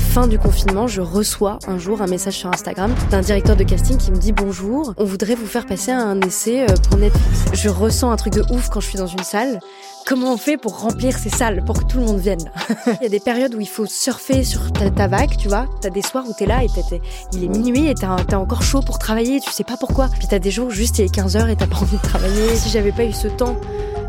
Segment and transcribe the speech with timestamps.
[0.00, 3.96] Fin du confinement, je reçois un jour un message sur Instagram d'un directeur de casting
[3.96, 7.44] qui me dit bonjour, on voudrait vous faire passer un essai euh, pour Netflix.
[7.52, 9.60] Je ressens un truc de ouf quand je suis dans une salle.
[10.06, 12.50] Comment on fait pour remplir ces salles, pour que tout le monde vienne?
[13.00, 15.66] Il y a des périodes où il faut surfer sur ta, ta vague, tu vois.
[15.80, 17.00] T'as des soirs où t'es là et t'es- t'es-
[17.32, 20.08] il est minuit et t'as t'as encore chaud pour travailler, tu sais pas pourquoi.
[20.18, 22.56] Puis t'as des jours où juste il est 15h et t'as pas envie de travailler.
[22.56, 23.56] Si j'avais pas eu ce temps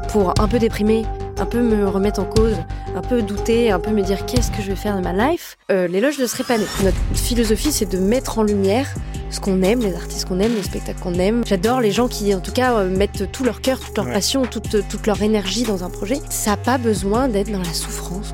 [0.09, 1.05] pour un peu déprimer,
[1.37, 2.55] un peu me remettre en cause,
[2.95, 5.57] un peu douter, un peu me dire qu'est-ce que je vais faire de ma life,
[5.71, 6.65] euh, l'éloge ne serait pas né.
[6.83, 8.87] Notre philosophie, c'est de mettre en lumière
[9.29, 11.43] ce qu'on aime, les artistes qu'on aime, les spectacles qu'on aime.
[11.45, 14.13] J'adore les gens qui, en tout cas, euh, mettent tout leur cœur, toute leur Ouais.
[14.13, 16.19] passion, toute, toute leur énergie dans projet.
[16.29, 18.33] Ça n'a pas besoin d'être dans la souffrance.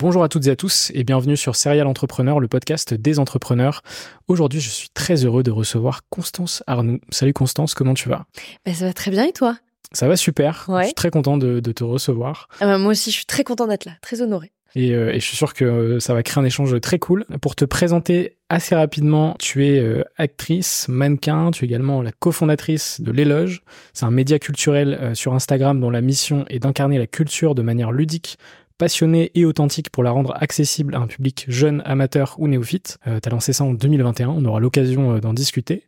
[0.00, 3.82] Bonjour à toutes et à tous et bienvenue sur Serial Entrepreneur, le podcast des entrepreneurs.
[4.28, 7.00] Aujourd'hui, je suis très heureux de recevoir Constance Arnoux.
[7.10, 8.24] Salut Constance, comment tu vas?
[8.64, 9.58] Ben, ça va très bien et toi?
[9.92, 10.64] Ça va super.
[10.68, 10.82] Ouais.
[10.82, 13.44] Je suis très content de, de te recevoir Ah ben, Moi aussi, je suis très
[13.44, 14.52] contente d'être là, très honorée.
[14.74, 17.26] et, euh, et je suis sûr que euh, ça va créer un échange très cool.
[17.42, 23.00] Pour te présenter assez rapidement, tu es euh, actrice, mannequin, tu es également la cofondatrice
[23.02, 23.62] de L'Éloge.
[23.92, 27.62] C'est un média culturel euh, sur Instagram dont la mission est d'incarner la culture de
[27.62, 28.38] manière ludique
[28.80, 32.96] passionnée et authentique pour la rendre accessible à un public jeune, amateur ou néophyte.
[33.06, 35.84] Euh, T'as lancé ça en 2021, on aura l'occasion euh, d'en discuter.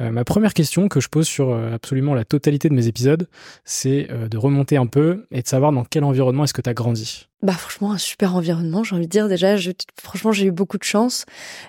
[0.00, 3.28] Euh, ma première question que je pose sur euh, absolument la totalité de mes épisodes,
[3.66, 6.74] c'est de remonter un peu et de savoir dans quel environnement est-ce que tu as
[6.74, 7.28] grandi.
[7.42, 9.56] Bah franchement un super environnement j'ai envie de dire déjà
[9.98, 11.24] franchement j'ai eu beaucoup de chance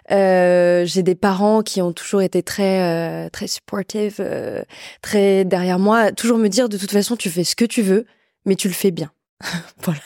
[0.09, 4.21] j'ai des parents qui ont toujours été très très supportive
[5.01, 8.05] très derrière moi toujours me dire de toute façon tu fais ce que tu veux
[8.45, 9.11] mais tu le fais bien
[9.83, 10.01] voilà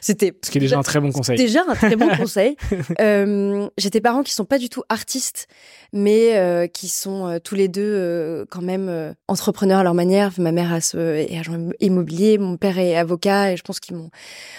[0.00, 1.36] c'était Ce qui est déjà un très bon conseil.
[1.36, 2.56] Déjà un très bon conseil.
[3.00, 5.48] Euh, J'ai des parents qui sont pas du tout artistes,
[5.92, 10.32] mais euh, qui sont euh, tous les deux quand même entrepreneurs à leur manière.
[10.38, 14.10] Ma mère est agent immobilier, mon père est avocat, et je pense qu'ils m'ont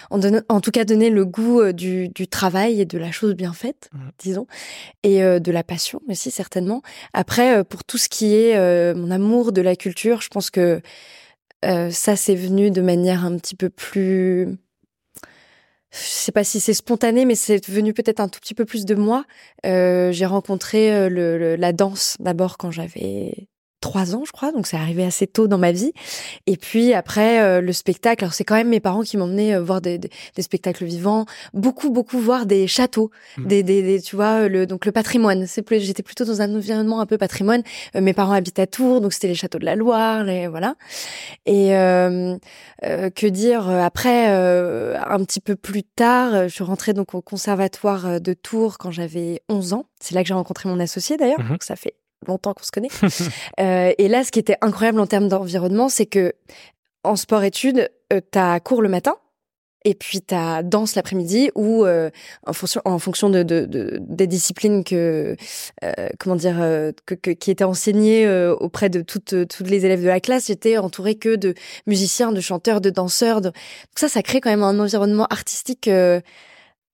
[0.09, 3.89] en, tout cas donné le goût du, du travail et de la chose bien faite,
[4.19, 4.47] disons,
[5.03, 6.81] et de la passion aussi certainement.
[7.13, 10.81] Après, pour tout ce qui est mon amour de la culture, je pense que
[11.63, 14.57] euh, ça c'est venu de manière un petit peu plus
[15.94, 18.83] je sais pas si c'est spontané, mais c'est venu peut-être un tout petit peu plus
[18.86, 19.25] de moi.
[19.65, 23.48] Euh, j'ai rencontré euh, la danse d'abord quand j'avais
[23.83, 25.91] trois ans, je crois, donc c'est arrivé assez tôt dans ma vie.
[26.47, 29.81] Et puis après euh, le spectacle, alors c'est quand même mes parents qui m'emmenaient voir
[29.81, 30.09] des, des,
[30.41, 33.45] spectacles vivants, beaucoup beaucoup voir des châteaux, mmh.
[33.45, 35.47] des, des, tu vois le donc le patrimoine.
[35.47, 37.62] C'est plus j'étais plutôt dans un environnement un peu patrimoine.
[37.94, 40.75] mes parents habitent à Tours, donc c'était les châteaux de la Loire, les voilà.
[41.45, 48.21] Et que dire après un petit peu plus tard, je suis rentrée donc au conservatoire
[48.21, 49.85] de Tours quand j'avais 11 ans.
[50.00, 51.41] C'est là que j'ai rencontré mon associé d'ailleurs.
[51.41, 51.95] Mmh donc ça fait
[52.27, 52.89] longtemps qu'on se connaît.
[53.59, 56.33] euh, et là, ce qui était incroyable en termes d'environnement, c'est que
[57.03, 59.15] en sport-études, euh, t'as cours le matin.
[59.85, 62.09] Et puis t'as danse l'après-midi ou euh,
[62.47, 65.35] en fonction en fonction de, de, de des disciplines que
[65.83, 66.55] euh, comment dire
[67.05, 68.25] que, qui étaient enseignées
[68.61, 71.53] auprès de toutes toutes les élèves de la classe j'étais entourée que de
[71.85, 73.49] musiciens de chanteurs de danseurs de...
[73.49, 73.55] donc
[73.97, 75.89] ça ça crée quand même un environnement artistique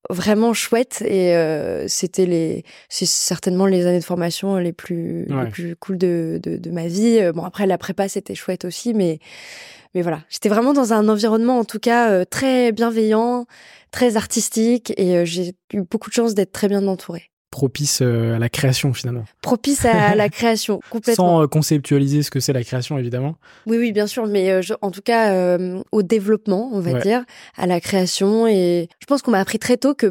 [0.10, 5.50] vraiment chouette et euh, c'était les c'est certainement les années de formation les plus les
[5.50, 7.20] plus cool de, de, de ma vie.
[7.34, 9.20] Bon après la prépa c'était chouette aussi mais
[9.96, 10.22] mais voilà.
[10.30, 13.46] J'étais vraiment dans un environnement en tout cas euh, très bienveillant
[13.92, 18.36] très artistique et euh, j'ai eu beaucoup de chance d'être très bien entourée propice euh,
[18.36, 19.26] à la création finalement.
[19.42, 21.26] Propice à la création, complètement.
[21.28, 23.36] Sans euh, conceptualiser ce que c'est la création, évidemment.
[23.66, 25.58] Oui, oui, bien sûr, mais euh, en tout cas
[25.92, 27.24] au développement, on va dire,
[27.58, 28.48] à la création.
[28.48, 30.08] Et je pense qu'on m'a appris très tôt que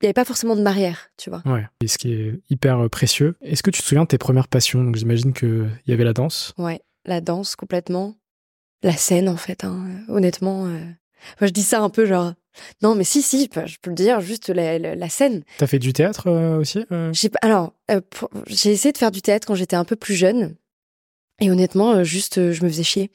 [0.00, 1.42] il n'y avait pas forcément de barrière, tu vois.
[1.44, 3.34] Ouais, et ce qui est hyper précieux.
[3.42, 4.84] Est-ce que tu te souviens de tes premières passions?
[4.84, 6.54] Donc j'imagine qu'il y avait la danse.
[6.56, 8.14] Ouais, la danse complètement.
[8.84, 9.86] La scène, en fait, hein.
[10.06, 10.66] honnêtement.
[10.66, 12.34] Moi, je dis ça un peu genre
[12.82, 15.42] non, mais si, si, je peux le dire, juste la, la, scène.
[15.58, 17.10] T'as fait du théâtre euh, aussi euh?
[17.12, 18.00] J'ai alors euh,
[18.46, 20.54] j'ai essayé de faire du théâtre quand j'étais un peu plus jeune.
[21.40, 23.10] Et honnêtement, juste, je me faisais chier.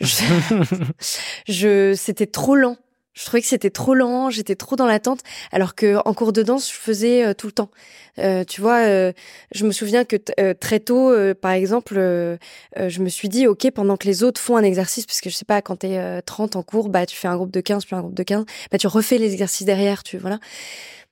[0.00, 2.76] je c'était trop lent.
[3.14, 5.20] Je trouvais que c'était trop lent, j'étais trop dans l'attente,
[5.50, 7.70] alors que en cours de danse, je faisais euh, tout le temps.
[8.18, 9.12] Euh, tu vois, euh,
[9.54, 10.16] je me souviens que
[10.54, 14.62] très tôt, par exemple, je me suis dit, ok, pendant que les autres font un
[14.62, 17.36] exercice, parce que je sais pas, quand t'es 30 en cours, bah tu fais un
[17.36, 20.18] groupe de 15, puis un groupe de 15, bah tu refais les exercices derrière, tu
[20.18, 20.38] voilà.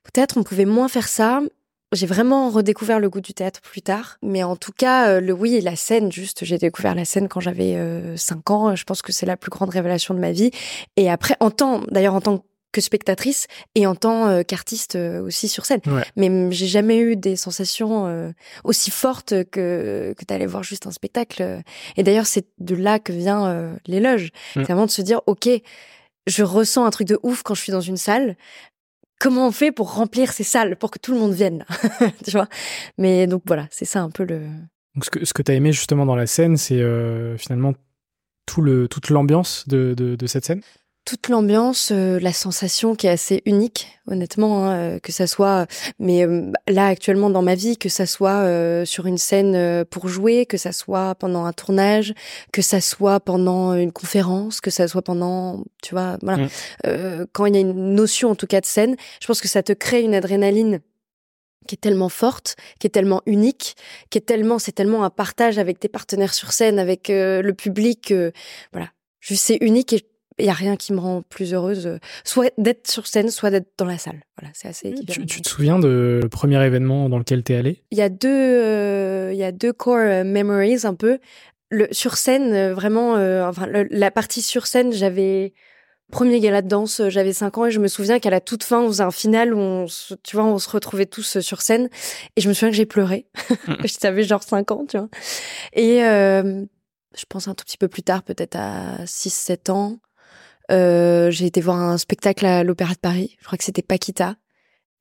[0.03, 1.41] Peut-être on pouvait moins faire ça,
[1.91, 5.33] j'ai vraiment redécouvert le goût du théâtre plus tard, mais en tout cas, euh, le
[5.33, 8.75] oui et la scène, juste, j'ai découvert la scène quand j'avais euh, 5 ans.
[8.75, 10.51] Je pense que c'est la plus grande révélation de ma vie.
[10.95, 15.21] Et après, en tant, d'ailleurs, en tant que spectatrice et en tant euh, qu'artiste euh,
[15.21, 15.81] aussi sur scène.
[16.15, 18.33] Mais j'ai jamais eu des sensations
[18.63, 21.61] aussi fortes que que d'aller voir juste un spectacle.
[21.97, 24.27] Et d'ailleurs, c'est de là que vient l'éloge.
[24.27, 24.61] Mm.
[24.61, 25.49] C'est vraiment de se dire, ok,
[26.27, 28.37] je ressens un truc de ouf quand je suis dans une salle
[29.21, 31.65] comment on fait pour remplir ces salles, pour que tout le monde vienne,
[32.25, 32.47] tu vois.
[32.97, 34.39] Mais donc voilà, c'est ça un peu le.
[34.95, 37.73] Donc ce que, ce que tu aimé justement dans la scène, c'est euh, finalement
[38.47, 40.61] tout le, toute l'ambiance de, de, cette scène?
[41.03, 45.65] Toute l'ambiance, euh, la sensation qui est assez unique, honnêtement, hein, euh, que ça soit,
[45.99, 48.45] mais euh, là actuellement dans ma vie, que ça soit
[48.85, 52.13] sur une scène pour jouer, que ça soit pendant un tournage,
[52.51, 56.45] que ça soit pendant une conférence, que ça soit pendant, tu vois, voilà,
[56.85, 57.25] mmh.
[57.31, 59.63] quand il y a une notion en tout cas de scène, je pense que ça
[59.63, 60.79] te crée une adrénaline
[61.67, 63.75] qui est tellement forte, qui est tellement unique,
[64.09, 68.13] qui est tellement, c'est tellement un partage avec tes partenaires sur scène, avec le public,
[68.71, 68.89] voilà,
[69.19, 70.10] juste c'est unique et
[70.41, 73.49] il y a rien qui me rend plus heureuse, euh, soit d'être sur scène, soit
[73.49, 74.21] d'être dans la salle.
[74.39, 77.83] Voilà, c'est assez Tu, tu, te souviens de premier événement dans lequel tu es allé
[77.91, 81.19] Il y a deux, euh, il y a deux core euh, memories un peu.
[81.69, 83.13] Le, sur scène, vraiment,
[83.47, 85.53] enfin, la partie sur scène, j'avais
[86.11, 88.81] premier gala de danse, j'avais 5 ans et je me souviens qu'à la toute fin,
[88.81, 89.85] on faisait un final où on,
[90.21, 91.87] tu vois, on se retrouvait tous sur scène
[92.35, 93.25] et je me souviens que j'ai pleuré.
[94.01, 95.07] J'avais genre 5 ans, tu vois.
[95.71, 96.01] Et
[97.17, 99.97] je pense un tout petit peu plus tard, peut-être à 6-7 ans, euh,
[100.71, 103.35] j'ai été voir un spectacle à l'Opéra de Paris.
[103.39, 104.35] Je crois que c'était Paquita.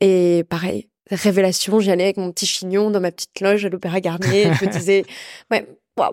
[0.00, 4.00] Et pareil, révélation, j'y allais avec mon petit chignon dans ma petite loge à l'Opéra
[4.00, 4.50] Garnier.
[4.54, 5.04] je me disais,
[5.50, 6.12] ouais, waouh.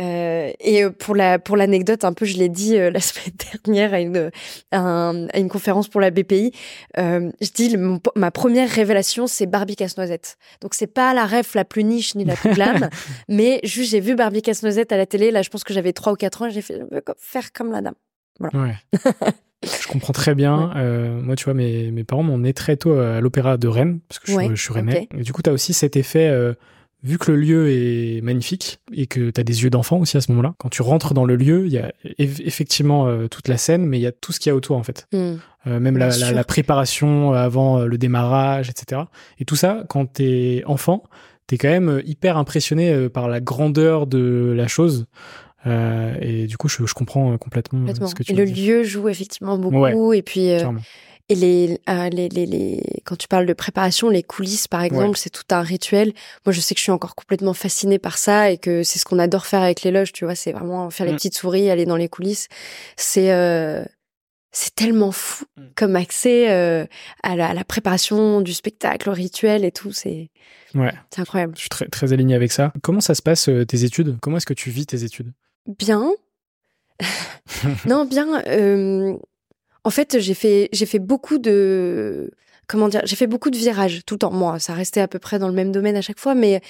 [0.00, 3.94] Euh, et pour la pour l'anecdote, un peu, je l'ai dit euh, la semaine dernière
[3.94, 4.30] à une
[4.72, 6.52] à, une conférence pour la BPI.
[6.98, 7.76] Euh, je dis
[8.16, 10.36] ma première révélation, c'est Barbie casse-noisette.
[10.60, 12.88] Donc c'est pas la ref la plus niche ni la plus glam,
[13.28, 15.30] mais juste j'ai vu Barbie casse-noisette à la télé.
[15.30, 16.46] Là, je pense que j'avais trois ou quatre ans.
[16.46, 16.80] et J'ai fait
[17.18, 17.94] faire comme la dame.
[18.40, 18.76] Ouais.
[19.64, 20.72] je comprends très bien.
[20.76, 24.00] Euh, moi, tu vois, mes, mes parents m'ont né très tôt à l'Opéra de Rennes,
[24.08, 25.08] parce que je, suis, je suis rennais.
[25.16, 26.54] Et du coup, tu as aussi cet effet, euh,
[27.02, 30.20] vu que le lieu est magnifique et que tu as des yeux d'enfant aussi à
[30.20, 33.56] ce moment-là, quand tu rentres dans le lieu, il y a effectivement euh, toute la
[33.56, 35.06] scène, mais il y a tout ce qu'il y a autour, en fait.
[35.12, 35.36] Hmm.
[35.66, 39.02] même la, la, la, préparation avant le démarrage, etc.
[39.38, 41.04] Et tout ça, quand t'es enfant,
[41.46, 45.06] t'es quand même hyper impressionné par la grandeur de la chose.
[45.66, 48.44] Euh, et du coup, je, je comprends euh, complètement, euh, complètement, ce que tu Le
[48.44, 50.12] lieu joue effectivement beaucoup.
[50.12, 50.50] Et puis,
[51.30, 55.16] Et les, euh, les, les, les, quand tu parles de préparation, les coulisses, par exemple,
[55.16, 56.12] c'est tout un rituel.
[56.44, 59.06] Moi, je sais que je suis encore complètement fascinée par ça et que c'est ce
[59.06, 60.34] qu'on adore faire avec les loges, tu vois.
[60.34, 61.16] C'est vraiment faire les mm.
[61.16, 62.48] petites souris, aller dans les coulisses.
[62.96, 63.30] C'est,
[64.54, 65.62] c'est tellement fou mm.
[65.74, 66.86] comme accès euh,
[67.22, 69.92] à, la, à, la, préparation du spectacle, au rituel et tout.
[69.92, 70.30] C'est,
[70.74, 70.92] ouais.
[71.18, 71.54] incroyable.
[71.56, 72.72] Je suis très, très aligné avec ça.
[72.82, 74.16] Comment ça se passe, euh, tes études?
[74.20, 75.32] Comment est-ce que tu vis tes études?
[75.66, 76.12] Bien.
[77.86, 78.42] non, bien.
[78.46, 79.16] Euh,
[79.84, 82.30] en fait, j'ai fait, j'ai fait beaucoup de,
[82.66, 84.32] comment dire, j'ai fait beaucoup de virages tout le temps.
[84.32, 86.60] Moi, ça restait à peu près dans le même domaine à chaque fois, mais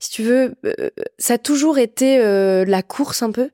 [0.00, 3.50] si tu veux, euh, ça a toujours été euh, la course un peu.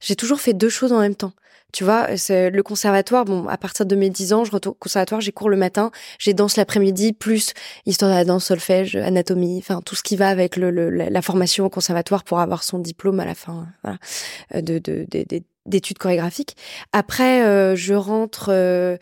[0.00, 1.32] J'ai toujours fait deux choses en même temps.
[1.72, 3.24] Tu vois, c'est le conservatoire.
[3.24, 5.90] Bon, à partir de mes 10 ans, je retourne au conservatoire, j'ai cours le matin,
[6.18, 7.52] j'ai danse l'après-midi, plus
[7.86, 11.70] histoire de la danse, solfège, anatomie, enfin tout ce qui va avec la formation au
[11.70, 13.98] conservatoire pour avoir son diplôme à la fin voilà,
[14.54, 15.06] de, de,
[15.66, 16.56] d'études chorégraphiques.
[16.92, 18.96] Après, euh, je rentre euh,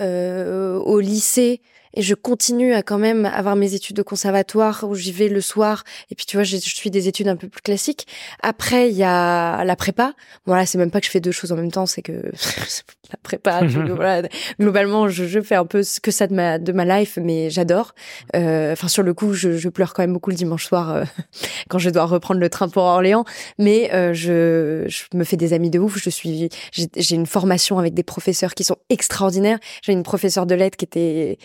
[0.00, 1.60] euh, au lycée
[1.94, 5.40] et je continue à quand même avoir mes études de conservatoire où j'y vais le
[5.40, 5.84] soir.
[6.10, 8.06] Et puis tu vois je suis des études un peu plus classiques.
[8.42, 10.14] Après il y a la prépa.
[10.46, 12.12] Voilà c'est même pas que je fais deux choses en même temps c'est que
[13.10, 14.28] la prépa voilà,
[14.58, 17.50] globalement je, je, fais un peu ce que ça de ma de ma life mais
[17.50, 17.94] j'adore.
[18.36, 21.04] Euh, enfin sur le coup je, je, pleure quand même beaucoup le dimanche soir euh,
[21.68, 23.24] quand je dois reprendre le train pour Orléans.
[23.58, 25.98] Mais euh, je, je me fais des amis de ouf.
[25.98, 29.58] Je suis j'ai une formation avec des professeurs qui sont extraordinaires.
[29.82, 31.38] J'ai une professeure de lettres qui était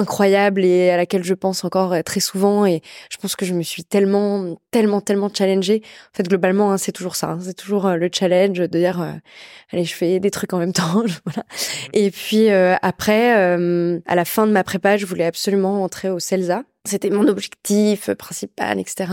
[0.00, 2.66] incroyable et à laquelle je pense encore euh, très souvent.
[2.66, 5.82] Et je pense que je me suis tellement, tellement, tellement challengée.
[6.12, 7.30] En fait, globalement, hein, c'est toujours ça.
[7.30, 7.38] Hein.
[7.42, 9.12] c'est toujours euh, le challenge de dire, euh,
[9.72, 11.04] allez, je fais des trucs en même temps.
[11.24, 11.44] voilà.
[11.92, 16.62] Et puis après, à la fin de ma prépa, je voulais absolument entrer au CELSA.
[16.90, 19.12] C'était mon objectif principal, etc.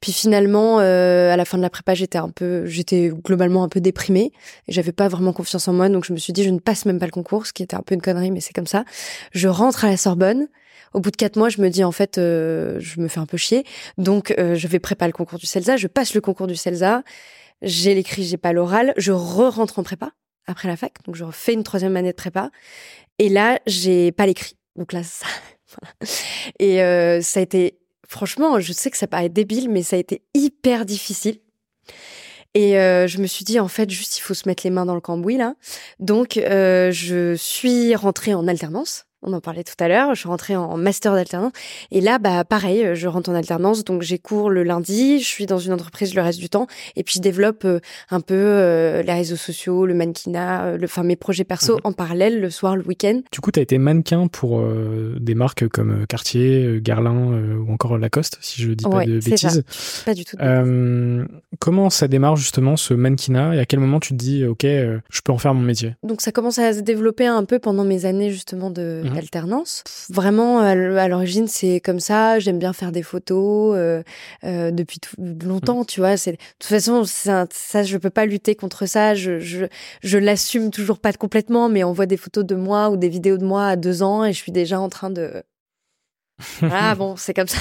[0.00, 3.68] Puis finalement, euh, à la fin de la prépa, j'étais un peu, j'étais globalement un
[3.68, 4.32] peu déprimée.
[4.68, 6.86] Et j'avais pas vraiment confiance en moi, donc je me suis dit, je ne passe
[6.86, 8.84] même pas le concours, ce qui était un peu une connerie, mais c'est comme ça.
[9.32, 10.48] Je rentre à la Sorbonne.
[10.94, 13.26] Au bout de quatre mois, je me dis en fait, euh, je me fais un
[13.26, 13.64] peu chier,
[13.98, 15.76] donc euh, je vais préparer le concours du CELSA.
[15.76, 17.02] Je passe le concours du CELSA.
[17.62, 18.94] J'ai l'écrit, j'ai pas l'oral.
[18.96, 20.12] Je re-rentre en prépa
[20.46, 22.50] après la fac, donc je refais une troisième année de prépa.
[23.18, 24.56] Et là, j'ai pas l'écrit.
[24.76, 25.26] Donc là, ça,
[26.58, 27.78] et euh, ça a été,
[28.08, 31.38] franchement, je sais que ça paraît débile, mais ça a été hyper difficile.
[32.54, 34.86] Et euh, je me suis dit, en fait, juste, il faut se mettre les mains
[34.86, 35.54] dans le cambouis, là.
[35.98, 40.14] Donc, euh, je suis rentrée en alternance on en parlait tout à l'heure.
[40.14, 41.52] Je suis rentrée en master d'alternance.
[41.90, 43.84] Et là, bah, pareil, je rentre en alternance.
[43.84, 45.20] Donc, j'ai cours le lundi.
[45.20, 46.66] Je suis dans une entreprise le reste du temps.
[46.96, 50.84] Et puis, je développe euh, un peu euh, les réseaux sociaux, le mannequinat, euh, le,
[50.84, 51.80] enfin, mes projets perso mhm.
[51.84, 53.20] en parallèle, le soir, le week-end.
[53.32, 54.62] Du coup, tu as été mannequin pour
[55.18, 59.64] des marques comme Cartier, Guerlain ou encore Lacoste, si je dis pas de bêtises.
[59.68, 60.04] Ça.
[60.04, 60.36] Pas du tout.
[61.58, 65.20] comment ça démarre justement ce mannequinat et à quel moment tu te dis, OK, je
[65.22, 65.94] peux en faire mon métier?
[66.02, 69.20] Donc, ça commence à se développer un peu pendant mes années justement de, mhm.
[69.20, 69.84] Alternance.
[70.10, 70.74] Vraiment, à
[71.08, 72.38] l'origine, c'est comme ça.
[72.38, 74.02] J'aime bien faire des photos euh,
[74.44, 75.86] euh, depuis tout, longtemps, mm.
[75.86, 76.16] tu vois.
[76.16, 79.14] C'est de toute façon, ça, ça, je peux pas lutter contre ça.
[79.14, 79.66] Je, je,
[80.02, 83.38] je l'assume toujours pas complètement, mais on voit des photos de moi ou des vidéos
[83.38, 85.42] de moi à deux ans et je suis déjà en train de.
[86.62, 87.60] ah bon, c'est comme ça.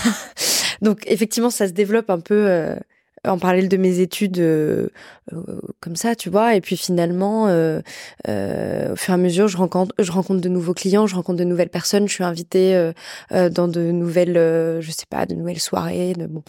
[0.82, 2.46] Donc effectivement, ça se développe un peu.
[2.48, 2.76] Euh,
[3.26, 4.90] en parallèle de mes études euh,
[5.32, 5.44] euh,
[5.80, 6.56] comme ça, tu vois.
[6.56, 7.80] Et puis finalement, euh,
[8.28, 11.44] au fur et à mesure, je rencontre, je rencontre de nouveaux clients, je rencontre de
[11.44, 12.08] nouvelles personnes.
[12.08, 12.92] Je suis invitée
[13.32, 16.14] dans de nouvelles, je sais pas, de nouvelles soirées.
[16.14, 16.44] De, bon.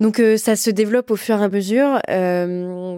[0.00, 2.00] Donc ça se développe au fur et à mesure.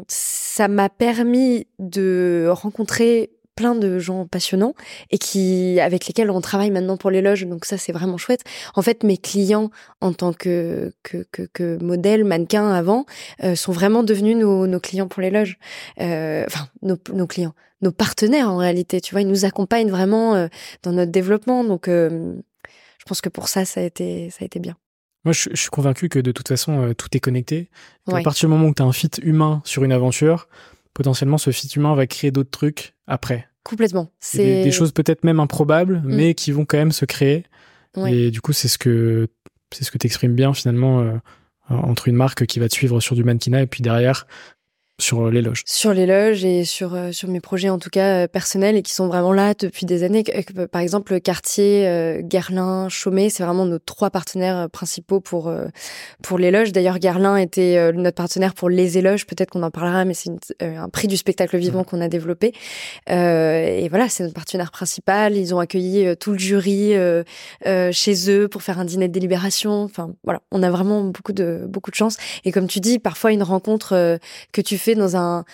[0.09, 4.75] ça m'a permis de rencontrer plein de gens passionnants
[5.11, 8.45] et qui avec lesquels on travaille maintenant pour les loges donc ça c'est vraiment chouette.
[8.75, 9.71] En fait mes clients
[10.01, 13.07] en tant que que que, que modèle mannequin avant
[13.43, 15.59] euh, sont vraiment devenus nos, nos clients pour les loges
[16.01, 20.35] euh, enfin nos, nos clients nos partenaires en réalité tu vois ils nous accompagnent vraiment
[20.35, 20.49] euh,
[20.83, 21.65] dans notre développement.
[21.65, 24.77] Donc je pense que pour ça ça a été ça a été bien.
[25.25, 27.69] Moi, je, suis convaincu que de toute façon, tout est connecté.
[28.07, 30.47] À partir du moment où tu as un fit humain sur une aventure,
[30.97, 33.47] potentiellement ce fit humain va créer d'autres trucs après.
[33.65, 34.11] Complètement.
[34.19, 36.07] C'est des, choses peut-être même improbables, mm.
[36.07, 37.45] mais qui vont quand même se créer.
[38.07, 39.29] Et du coup, c'est ce que
[39.73, 41.15] c'est ce que t'exprimes bien finalement euh,
[41.69, 44.27] entre une marque qui va te suivre sur du mannequinat et puis derrière
[44.99, 45.63] sur les loges.
[45.67, 48.83] Sur les loges et sur euh, sur mes projets en tout cas euh, personnels et
[48.83, 50.25] qui sont vraiment là depuis des années.
[50.73, 55.53] Par exemple, Cartier, euh, Guerlain, Chaumet, c'est vraiment nos trois partenaires principaux pour
[56.23, 56.73] pour les loges.
[56.73, 59.27] D'ailleurs, Guerlain était notre partenaire pour les éloges.
[59.27, 61.85] Peut-être qu'on en parlera, mais c'est un prix du spectacle vivant mmh.
[61.85, 62.53] qu'on a développé.
[63.09, 65.37] et voilà, c'est notre partenaire principal.
[65.37, 66.95] Ils ont accueilli tout le jury
[67.93, 69.83] chez eux pour faire un dîner de délibération.
[69.83, 72.17] Enfin voilà, on a vraiment beaucoup de beaucoup de chance.
[72.45, 74.19] Et comme tu dis, parfois une rencontre
[74.53, 75.45] que tu fais dans un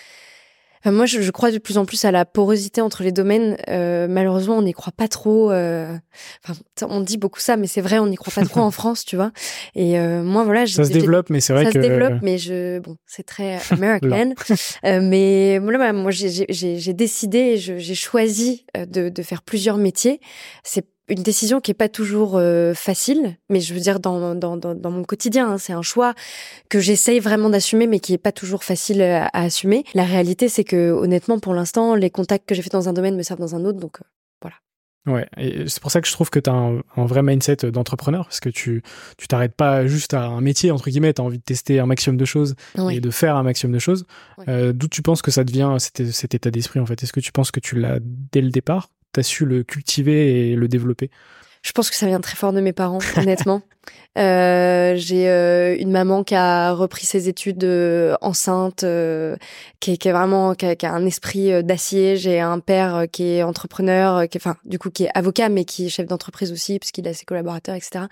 [0.91, 3.55] moi, je, crois de plus en plus à la porosité entre les domaines.
[3.69, 5.49] Euh, malheureusement, on n'y croit pas trop.
[5.51, 5.95] Euh...
[6.43, 6.59] Enfin,
[6.89, 9.15] on dit beaucoup ça, mais c'est vrai, on n'y croit pas trop en France, tu
[9.15, 9.31] vois.
[9.75, 12.37] Et euh, moi, voilà, ça se développe, mais c'est vrai que ça se développe, mais
[12.37, 14.33] je, bon, c'est très American.
[14.83, 20.19] mais voilà, moi, j'ai décidé, j'ai choisi de, de faire plusieurs métiers.
[20.63, 24.57] C'est une décision qui est pas toujours euh, facile, mais je veux dire dans, dans,
[24.57, 26.13] dans, dans mon quotidien, hein, c'est un choix
[26.69, 29.83] que j'essaye vraiment d'assumer, mais qui est pas toujours facile à, assumer.
[29.93, 33.17] La réalité, c'est que honnêtement, pour l'instant, les contacts que j'ai fait dans un domaine
[33.17, 34.05] me servent dans un autre, donc euh,
[34.41, 34.55] voilà.
[35.05, 38.23] Ouais, et c'est pour ça que je trouve que tu as un, vrai mindset d'entrepreneur,
[38.23, 38.81] parce que tu
[39.17, 41.85] tu t'arrêtes pas juste à un métier, entre guillemets, tu as envie de tester un
[41.85, 42.55] maximum de choses
[42.89, 44.05] et de faire un maximum de choses.
[44.47, 47.03] Euh, D'où tu penses que ça devient cet, cet état d'esprit, en fait?
[47.03, 48.89] Est-ce que tu penses que tu l'as dès le départ?
[49.19, 51.09] As su le cultiver et le développer
[51.61, 53.61] Je pense que ça vient très fort de mes parents, honnêtement.
[54.15, 59.35] Euh, j'ai euh, une maman qui a repris ses études euh, enceinte, euh,
[59.79, 62.15] qui, est, vraiment qui a, un esprit d'acier.
[62.15, 65.65] J'ai un père qui est entrepreneur, qui est, enfin du coup qui est avocat, mais
[65.65, 68.05] qui est chef d'entreprise aussi, parce qu'il a ses collaborateurs, etc.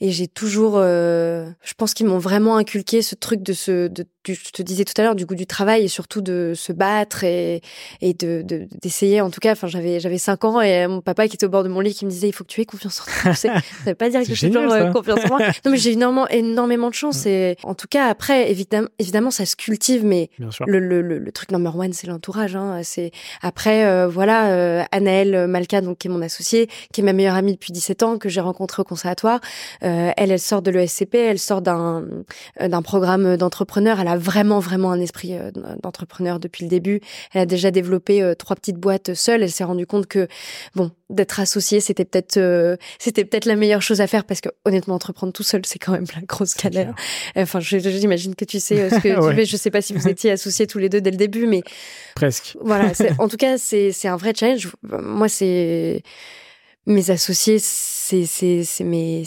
[0.00, 4.50] Et j'ai toujours, je pense qu'ils m'ont vraiment inculqué ce truc de ce, de, je
[4.50, 7.62] te disais tout à l'heure, du goût du travail et surtout de se battre et,
[8.00, 8.44] et de
[8.82, 9.20] d'essayer.
[9.20, 11.64] en tout cas, enfin j'avais j'avais cinq ans et mon papa qui était au bord
[11.64, 13.34] de mon lit qui me disait il faut que tu aies confiance en toi.
[13.34, 13.54] ça
[13.84, 15.20] veut pas dire que j'ai toujours confiance
[15.64, 17.26] non, mais j'ai énormément, énormément de chance.
[17.26, 20.30] Et en tout cas, après, évidemment, évidemment, ça se cultive, mais
[20.66, 22.56] le, le, le, truc number one, c'est l'entourage.
[22.56, 22.80] Hein.
[22.82, 23.10] C'est
[23.42, 27.34] après, euh, voilà, euh, Anaëlle Malka, donc qui est mon associée, qui est ma meilleure
[27.34, 29.40] amie depuis 17 ans, que j'ai rencontrée au conservatoire.
[29.82, 32.04] Euh, elle, elle sort de l'ESCP, elle sort d'un
[32.60, 34.00] euh, d'un programme d'entrepreneur.
[34.00, 35.50] Elle a vraiment, vraiment un esprit euh,
[35.82, 37.00] d'entrepreneur depuis le début.
[37.32, 39.42] Elle a déjà développé trois petites boîtes seule.
[39.42, 40.28] Elle s'est rendue compte que,
[40.74, 42.38] bon, d'être associée, c'était peut-être,
[42.98, 45.92] c'était peut-être la meilleure chose à faire parce que honnêtement, entreprendre tout seul, c'est quand
[45.92, 46.94] même la grosse galère.
[47.36, 49.44] Enfin, j'imagine que tu sais euh, ce que tu fais.
[49.44, 51.62] Je sais pas si vous étiez associés tous les deux dès le début, mais
[52.14, 52.56] presque.
[52.60, 52.92] Voilà.
[53.18, 54.68] En tout cas, c'est un vrai challenge.
[54.82, 56.02] Moi, c'est
[56.86, 59.24] mes associés, c'est c'est mes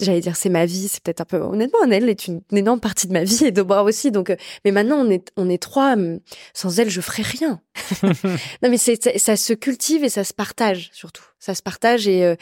[0.00, 3.06] j'allais dire c'est ma vie, c'est peut-être un peu honnêtement elle est une, énorme partie
[3.06, 5.62] de ma vie et de moi aussi donc euh, mais maintenant on est on est
[5.62, 6.20] trois hum,
[6.54, 7.60] sans elle je ferais rien.
[8.02, 11.24] non mais c'est ça, se cultive et ça se partage surtout.
[11.38, 12.34] Ça se partage et, euh,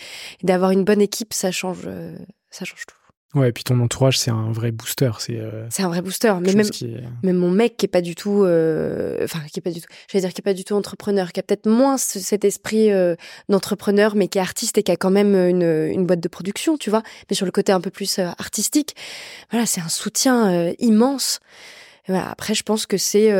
[0.43, 1.89] d'avoir une bonne équipe ça change
[2.51, 2.96] ça change tout.
[3.35, 5.11] Ouais, et puis ton entourage, c'est un vrai booster.
[5.19, 6.33] C'est euh, un vrai booster.
[6.41, 6.71] Mais même,
[7.23, 9.89] même mon mec qui est pas du tout, euh, enfin qui est pas du tout,
[10.09, 12.93] je vais dire qui est pas du tout entrepreneur, qui a peut-être moins cet esprit
[12.93, 13.17] euh,
[13.49, 16.79] d'entrepreneur, mais qui est artiste et qui a quand même une, une boîte de production,
[16.79, 17.03] tu vois.
[17.29, 18.95] Mais sur le côté un peu plus artistique,
[19.51, 21.41] voilà, c'est un soutien immense.
[22.07, 23.33] voilà, après, je pense que c'est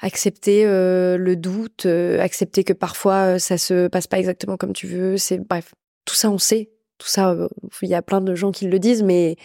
[0.00, 5.18] accepter le doute, accepter que parfois ça se passe pas exactement comme tu veux.
[5.18, 5.74] C'est bref,
[6.06, 7.48] tout ça on sait tout ça, euh,
[7.82, 9.36] il y a plein de gens qui le disent, mais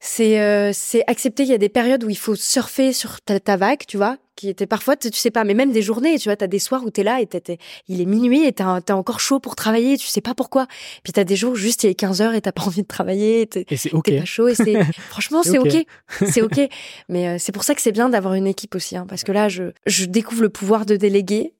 [0.00, 3.56] c'est euh, c'est accepter qu'il y a des périodes où il faut surfer sur ta,
[3.56, 6.36] vague, tu vois, qui était parfois, tu sais pas, mais même des journées, tu vois,
[6.36, 9.18] t'as des soirs où t'es là et t'es, il est minuit et t'as as encore
[9.18, 10.68] chaud pour travailler, tu sais pas pourquoi.
[11.02, 13.48] Puis t'as des jours juste il est 15 heures et t'as pas envie de travailler,
[13.54, 14.04] et c'est ok.
[14.04, 15.84] T'es pas chaud et c'est franchement c'est ok,
[16.26, 16.60] c'est ok.
[17.08, 19.32] Mais euh, c'est pour ça que c'est bien d'avoir une équipe aussi, hein, parce que
[19.32, 21.54] là je je découvre le pouvoir de déléguer.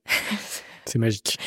[0.84, 1.38] c'est magique.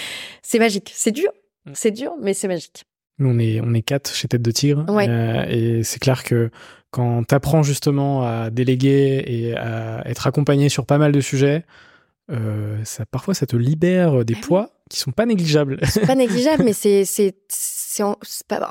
[0.42, 1.32] C'est magique, c'est dur,
[1.66, 1.72] mm.
[1.74, 2.84] c'est dur, mais c'est magique.
[3.22, 4.84] Nous, on est, on est quatre chez Tête de Tigre.
[4.90, 6.50] Euh, et c'est clair que
[6.90, 11.64] quand tu apprends justement à déléguer et à être accompagné sur pas mal de sujets,
[12.32, 15.80] euh, ça, parfois ça te libère des ah poids qui sont pas négligeables.
[16.08, 18.04] pas négligeables, mais c'est, c'est, c'est,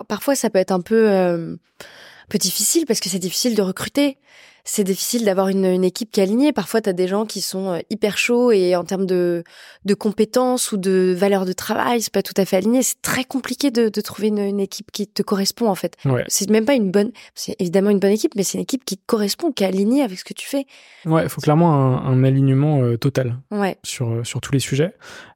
[0.08, 3.62] parfois ça peut être un peu, euh, un peu difficile parce que c'est difficile de
[3.62, 4.18] recruter
[4.64, 6.52] c'est difficile d'avoir une, une, équipe qui est alignée.
[6.52, 9.44] Parfois, tu as des gens qui sont euh, hyper chauds et en termes de,
[9.84, 12.82] de compétences ou de valeur de travail, c'est pas tout à fait aligné.
[12.82, 15.96] C'est très compliqué de, de trouver une, une, équipe qui te correspond, en fait.
[16.28, 18.96] C'est même pas une bonne, c'est évidemment une bonne équipe, mais c'est une équipe qui
[18.96, 20.66] te correspond, qui est alignée avec ce que tu fais.
[21.06, 23.78] Ouais, il faut clairement un, un alignement euh, total ouais.
[23.82, 24.94] sur, euh, sur tous les sujets.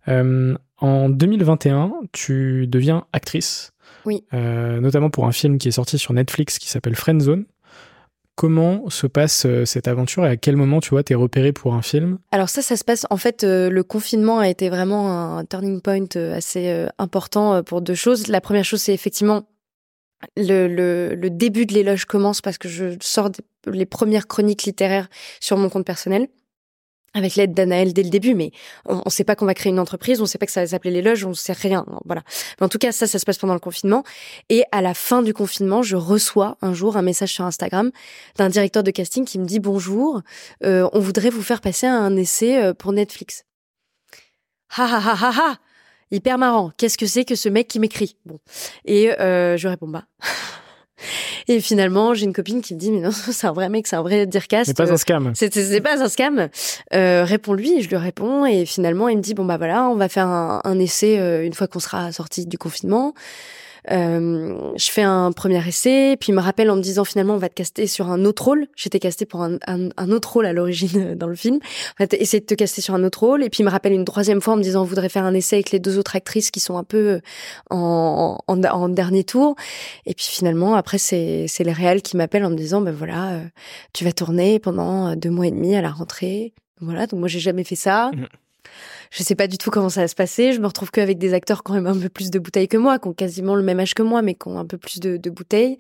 [0.09, 3.71] Euh, en 2021, tu deviens actrice.
[4.07, 4.23] Oui.
[4.33, 7.47] notamment pour un film qui est sorti sur Netflix qui s'appelle Friendzone.
[8.37, 11.75] Comment se passe euh, cette aventure et à quel moment, tu vois, t'es repéré pour
[11.75, 12.19] un film?
[12.33, 15.81] Alors ça, ça se passe, en fait, euh, le confinement a été vraiment un turning
[15.81, 18.27] point euh, assez important pour deux choses.
[18.27, 19.45] La première chose, c'est effectivement
[20.37, 23.31] le, début de l'éloge commence parce que je sors
[23.67, 25.09] les premières chroniques littéraires
[25.41, 26.29] sur mon compte personnel
[27.15, 28.51] avec l'aide d'Anaël dès le début, mais
[28.87, 30.61] on ne sait pas qu'on va créer une entreprise, on ne sait pas que ça
[30.61, 31.87] va s'appeler les loges, on ne sait rien.
[32.05, 32.23] Voilà.
[32.59, 34.03] Mais en tout cas, ça, ça se passe pendant le confinement.
[34.49, 37.91] Et à la fin du confinement, je reçois un jour un message sur Instagram
[38.37, 40.23] d'un directeur de casting qui me dit bonjour,
[40.65, 43.45] euh, on voudrait vous faire passer un essai euh, pour Netflix.
[44.77, 45.59] Ha ha ha ha ha
[46.11, 46.71] Hyper marrant.
[46.77, 48.17] Qu'est-ce que c'est que ce mec qui m'écrit?
[48.25, 48.39] Bon.
[48.85, 50.05] Et euh, je réponds bah.
[51.49, 53.97] Et finalement, j'ai une copine qui me dit, mais non, c'est un vrai mec, c'est
[53.97, 54.67] un vrai Dircast.
[54.67, 55.33] C'est pas un scam.
[55.35, 56.49] C'est pas un scam.
[56.93, 58.47] Euh, Réponds-lui, je lui réponds.
[58.47, 61.45] Et finalement, il me dit, bon, bah voilà, on va faire un, un essai euh,
[61.45, 63.15] une fois qu'on sera sorti du confinement.
[63.91, 67.39] Euh, je fais un premier essai, puis il me rappelle en me disant finalement on
[67.39, 68.67] va te caster sur un autre rôle.
[68.77, 71.59] J'étais castée pour un, autre rôle à l'origine euh, dans le film.
[71.99, 73.93] On va essayer de te caster sur un autre rôle, et puis il me rappelle
[73.93, 76.17] une troisième fois en me disant on voudrait faire un essai avec les deux autres
[76.17, 77.21] actrices qui sont un peu euh,
[77.71, 79.55] en, dernier tour.
[80.07, 83.41] Et puis finalement après c'est c'est le réel qui m'appelle en me disant ben voilà
[83.93, 86.55] tu vas tourner pendant deux mois et demi à la rentrée.
[86.81, 88.11] Voilà donc moi j'ai jamais fait ça.
[88.15, 88.27] Mmh
[89.15, 90.53] je sais pas du tout comment ça va se passer.
[90.53, 92.99] Je me retrouve qu'avec des acteurs quand même un peu plus de bouteilles que moi,
[92.99, 95.31] qui ont quasiment le même âge que moi, mais qui ont un peu plus de,
[95.31, 95.79] bouteilles.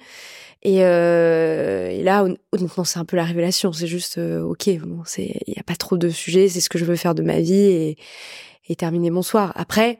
[0.62, 3.72] Et, euh, et, là, honnêtement, c'est un peu la révélation.
[3.72, 4.70] C'est juste, euh, ok,
[5.04, 6.48] c'est, il y a pas trop de sujets.
[6.48, 7.96] C'est ce que je veux faire de ma vie
[8.68, 9.52] et, terminer mon soir.
[9.56, 9.98] Après,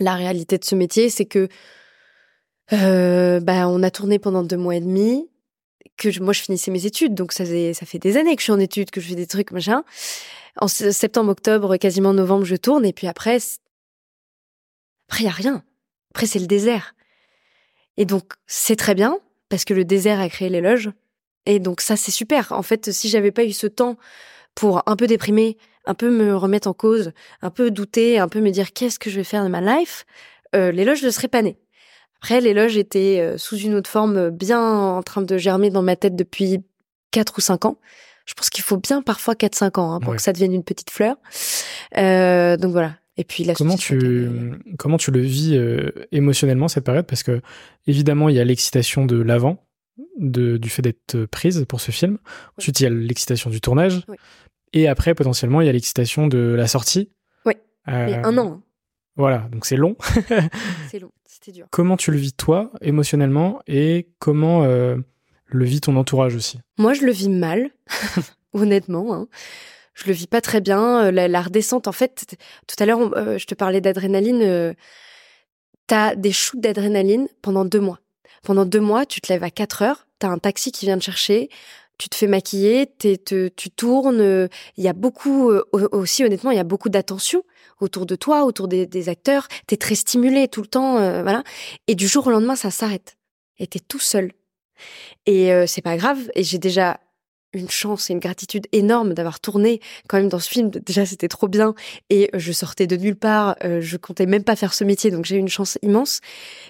[0.00, 1.46] la réalité de ce métier, c'est que
[2.72, 5.28] euh, bah, on a tourné pendant deux mois et demi
[5.96, 8.52] que moi je finissais mes études, donc ça, ça fait des années que je suis
[8.52, 9.84] en études, que je fais des trucs machin
[10.60, 13.38] en septembre, octobre, quasiment novembre, je tourne et puis après,
[15.08, 15.64] après il y a rien.
[16.14, 16.94] Après c'est le désert.
[17.96, 19.18] Et donc c'est très bien
[19.48, 20.90] parce que le désert a créé l'éloge.
[21.46, 22.52] Et donc ça c'est super.
[22.52, 23.96] En fait, si j'avais pas eu ce temps
[24.54, 28.40] pour un peu déprimer, un peu me remettre en cause, un peu douter, un peu
[28.40, 30.04] me dire qu'est-ce que je vais faire de ma life,
[30.54, 31.58] euh, l'éloge ne serait pas né.
[32.16, 35.96] Après, l'éloge était euh, sous une autre forme, bien en train de germer dans ma
[35.96, 36.62] tête depuis
[37.10, 37.78] quatre ou cinq ans.
[38.30, 40.90] Je pense qu'il faut bien parfois 4-5 ans hein, pour que ça devienne une petite
[40.90, 41.16] fleur.
[41.96, 42.94] Euh, donc voilà.
[43.16, 44.30] Et puis la comment tu
[44.78, 47.06] comment tu le vis euh, émotionnellement cette période?
[47.06, 47.40] Parce que
[47.88, 49.66] évidemment il y a l'excitation de l'avant
[50.16, 52.18] de, du fait d'être prise pour ce film.
[52.56, 54.06] Ensuite il y a l'excitation du tournage
[54.72, 57.10] et après potentiellement il y a l'excitation de la sortie.
[57.46, 57.54] Oui.
[57.88, 58.52] Euh, un an.
[58.52, 58.62] Hein.
[59.16, 59.96] Voilà donc c'est long.
[60.88, 61.66] c'est long, c'était dur.
[61.70, 63.60] Comment tu le vis toi émotionnellement?
[63.66, 64.98] Et comment euh,
[65.52, 67.70] le vit ton entourage aussi Moi, je le vis mal,
[68.52, 69.14] honnêtement.
[69.14, 69.28] Hein.
[70.00, 71.06] Je le vis pas très bien.
[71.06, 72.36] Euh, la, redescente, en fait,
[72.66, 74.42] tout à l'heure, euh, je te parlais d'adrénaline.
[74.42, 74.72] Euh,
[75.86, 78.00] t'as des shoots d'adrénaline pendant deux mois.
[78.42, 81.04] Pendant deux mois, tu te lèves à 4 heures, t'as un taxi qui vient te
[81.04, 81.50] chercher,
[81.98, 84.48] tu te fais maquiller, tu tournes.
[84.78, 87.42] Il y a beaucoup, aussi honnêtement, il y a beaucoup d'attention
[87.80, 89.46] autour de toi, autour des, des acteurs.
[89.66, 91.42] T'es très stimulé tout le temps, voilà.
[91.86, 93.18] Et du jour au lendemain, ça s'arrête.
[93.58, 94.32] Et t'es tout seul.
[95.26, 96.30] Et euh, c'est pas grave.
[96.34, 97.00] Et j'ai déjà
[97.52, 100.70] une chance et une gratitude énorme d'avoir tourné quand même dans ce film.
[100.70, 101.74] Déjà, c'était trop bien.
[102.08, 103.56] Et je sortais de nulle part.
[103.64, 106.20] Euh, je comptais même pas faire ce métier, donc j'ai eu une chance immense.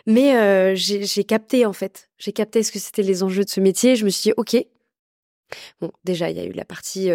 [0.07, 2.09] Mais euh, j'ai capté, en fait.
[2.19, 3.97] J'ai capté ce que c'était les enjeux de ce métier.
[3.97, 4.57] Je me suis dit, OK.
[5.81, 7.11] Bon, déjà, il y a eu la partie...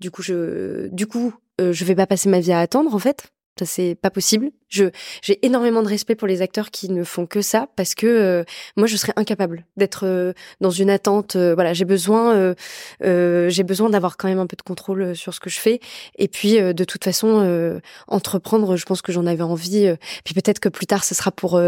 [0.00, 3.33] du coup, je, du coup, je vais pas passer ma vie à attendre, en fait.
[3.58, 4.50] Ça, c'est pas possible.
[4.68, 4.86] Je,
[5.22, 8.44] j'ai énormément de respect pour les acteurs qui ne font que ça parce que euh,
[8.76, 11.36] moi, je serais incapable d'être euh, dans une attente.
[11.36, 12.54] Euh, voilà, j'ai besoin,
[13.00, 15.78] j'ai besoin d'avoir quand même un peu de contrôle sur ce que je fais.
[16.18, 19.94] Et puis, de toute façon, entreprendre, je pense que j'en avais envie.
[20.24, 21.60] puis peut-être que plus tard, ce sera pour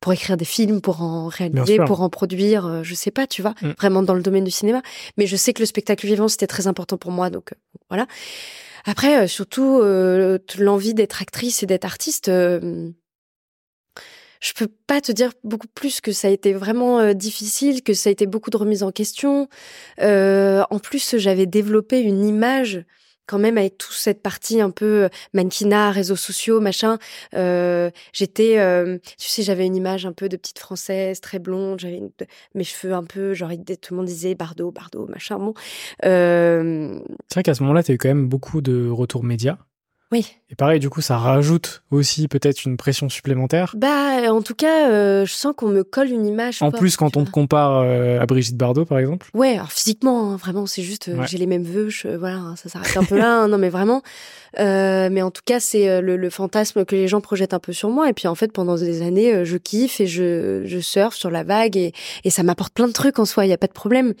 [0.00, 2.82] pour écrire des films, pour en réaliser, pour en produire.
[2.84, 3.70] je sais pas, tu vois, mm.
[3.78, 4.80] vraiment dans le domaine du cinéma.
[5.18, 7.28] Mais je sais que le spectacle vivant, c'était très important pour moi.
[7.28, 7.52] Donc
[7.90, 8.06] voilà.
[8.84, 12.90] Après, euh, surtout, euh, l'envie d'être actrice et d'être artiste, euh,
[14.40, 18.08] je peux pas te dire beaucoup plus que ça a été vraiment difficile, que ça
[18.08, 19.48] a été beaucoup de remises en question.
[20.00, 22.84] en plus, j'avais développé une image
[23.28, 26.98] quand même avec toute cette partie un peu euh, mannequinat, réseaux sociaux, machin.
[27.34, 31.78] Euh, j'étais, euh, tu sais, j'avais une image un peu de petite française, très blonde.
[31.78, 32.02] J'avais
[32.54, 35.38] mes cheveux un peu, genre tout le monde disait Bardot, Bardot, machin.
[35.38, 35.54] Bon.
[36.02, 39.58] C'est vrai qu'à ce moment-là, tu as eu quand même beaucoup de retours médias.
[40.10, 40.26] Oui.
[40.48, 43.74] Et pareil, du coup, ça rajoute aussi peut-être une pression supplémentaire.
[43.76, 46.62] Bah, en tout cas, euh, je sens qu'on me colle une image.
[46.62, 49.28] En plus, quand on te compare euh, à Brigitte Bardot, par exemple.
[49.34, 52.70] Ouais, alors physiquement, hein, vraiment, c'est juste, euh, j'ai les mêmes vœux, voilà, hein, ça
[52.70, 53.42] s'arrête un peu là.
[53.42, 54.02] Hein, non, mais vraiment.
[54.56, 57.90] mais en tout cas, c'est le, le, fantasme que les gens projettent un peu sur
[57.90, 58.08] moi.
[58.08, 61.44] Et puis, en fait, pendant des années, je kiffe et je, je surfe sur la
[61.44, 61.92] vague et,
[62.24, 63.44] et ça m'apporte plein de trucs en soi.
[63.44, 64.14] Il y a pas de problème.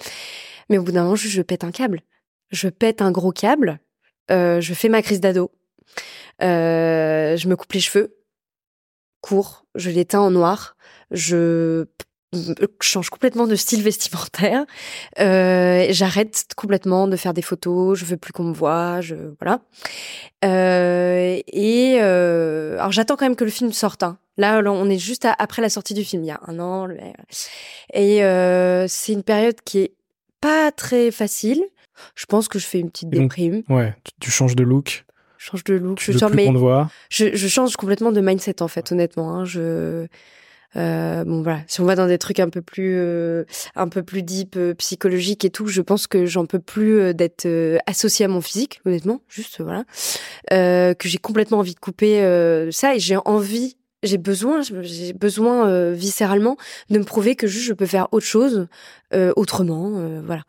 [0.68, 2.02] Mais au bout d'un moment, je, je pète un câble.
[2.50, 3.80] Je pète un gros câble.
[4.28, 5.57] je fais ma crise d'ado euh,
[6.40, 8.16] je me coupe les cheveux
[9.20, 10.76] courts, je les teins en noir,
[11.10, 11.86] je
[12.80, 14.66] change complètement de style vestimentaire.
[15.18, 17.98] Euh, J'arrête complètement de faire des photos.
[17.98, 19.00] Je veux plus qu'on me voit.
[19.00, 19.60] Je voilà.
[20.44, 24.02] Euh, et euh, alors j'attends quand même que le film sorte.
[24.02, 24.18] Hein.
[24.36, 26.88] Là, on est juste après la sortie du film, il y a un an.
[27.92, 29.94] Et euh, c'est une période qui est
[30.40, 31.64] pas très facile.
[32.14, 33.64] Je pense que je fais une petite déprime.
[33.68, 35.04] ouais, tu changes de look
[35.38, 36.00] change de look.
[36.00, 36.50] je, change, mais
[37.10, 39.34] je, je, change complètement de mindset en fait, honnêtement.
[39.34, 39.44] Hein.
[39.44, 40.06] Je
[40.76, 44.02] Euh, bon voilà, si on va dans des trucs un peu plus euh, un peu
[44.02, 47.48] plus deep, euh, psychologiques et tout, je pense que j'en peux plus euh, d'être
[47.86, 49.84] associée à mon physique, honnêtement, juste voilà,
[50.50, 52.20] que j'ai complètement envie de couper
[52.70, 56.56] ça et j'ai envie, j'ai besoin, j'ai besoin euh, viscéralement
[56.90, 58.68] de me prouver que juste je peux faire autre chose
[59.12, 60.42] euh, autrement, euh, voilà.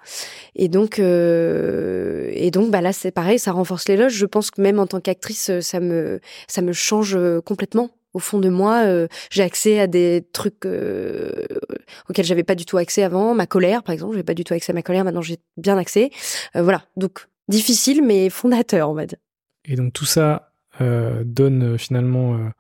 [0.56, 4.14] Et donc et donc bah là c'est pareil, ça renforce l'éloge.
[4.14, 8.40] Je pense que même en tant qu'actrice, ça me ça me change complètement au fond
[8.40, 8.86] de moi,
[9.30, 13.36] j'ai accès à des trucs auxquels j'avais pas du tout accès avant.
[13.36, 15.04] Ma colère, par exemple, j'avais pas du tout accès à ma colère.
[15.04, 16.10] Maintenant, j'ai bien accès.
[16.56, 16.82] Voilà.
[16.98, 19.04] Donc difficile, mais fondateur, on va.
[19.66, 22.52] Et donc tout ça donne finalement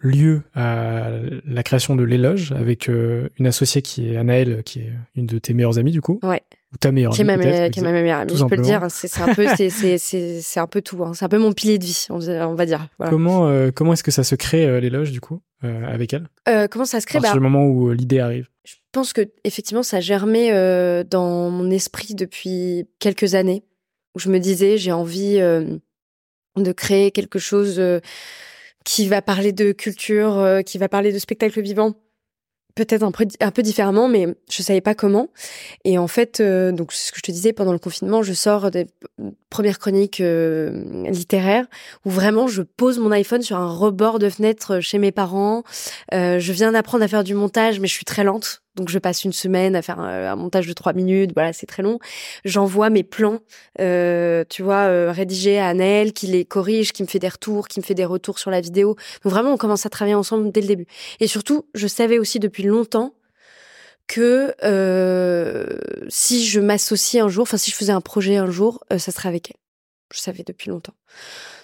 [0.00, 1.10] lieu à
[1.44, 5.38] la création de l'éloge avec euh, une associée qui est Anaëlle, qui est une de
[5.38, 6.18] tes meilleures amies du coup.
[6.22, 6.42] Ouais.
[6.72, 8.56] Ou ta meilleure Qui est amie ma, peut-être, qui est ma meilleure amie, je peux
[8.56, 8.86] le dire.
[8.90, 11.02] C'est un peu, c'est un peu tout.
[11.04, 11.12] hein.
[11.14, 12.86] C'est un peu mon pilier de vie, on, on va dire.
[12.98, 13.10] Voilà.
[13.10, 16.28] Comment euh, comment est-ce que ça se crée euh, l'éloge du coup avec elle?
[16.70, 17.18] Comment ça se À crée?
[17.18, 18.48] Partir bah, du moment où l'idée arrive.
[18.64, 20.52] Je pense que effectivement ça germait
[21.04, 23.64] dans mon esprit depuis quelques années
[24.14, 27.80] où je me disais j'ai envie de créer quelque chose
[28.84, 31.94] qui va parler de culture, euh, qui va parler de spectacle vivant,
[32.78, 35.28] peut-être un peu, différemment, mais je savais pas comment.
[35.84, 38.70] Et en fait, euh, donc ce que je te disais pendant le confinement, je sors
[38.70, 38.86] des
[39.50, 41.66] premières chroniques euh, littéraires
[42.04, 45.64] où vraiment je pose mon iPhone sur un rebord de fenêtre chez mes parents.
[46.14, 48.62] Euh, je viens d'apprendre à faire du montage, mais je suis très lente.
[48.78, 51.66] Donc je passe une semaine à faire un, un montage de trois minutes, voilà, c'est
[51.66, 51.98] très long.
[52.44, 53.40] J'envoie mes plans,
[53.80, 57.68] euh, tu vois, euh, rédigés à Anaël, qui les corrige, qui me fait des retours,
[57.68, 58.96] qui me fait des retours sur la vidéo.
[59.24, 60.86] Donc vraiment, on commence à travailler ensemble dès le début.
[61.20, 63.14] Et surtout, je savais aussi depuis longtemps
[64.06, 65.66] que euh,
[66.08, 69.12] si je m'associais un jour, enfin si je faisais un projet un jour, euh, ça
[69.12, 69.56] serait avec elle.
[70.14, 70.94] Je savais depuis longtemps.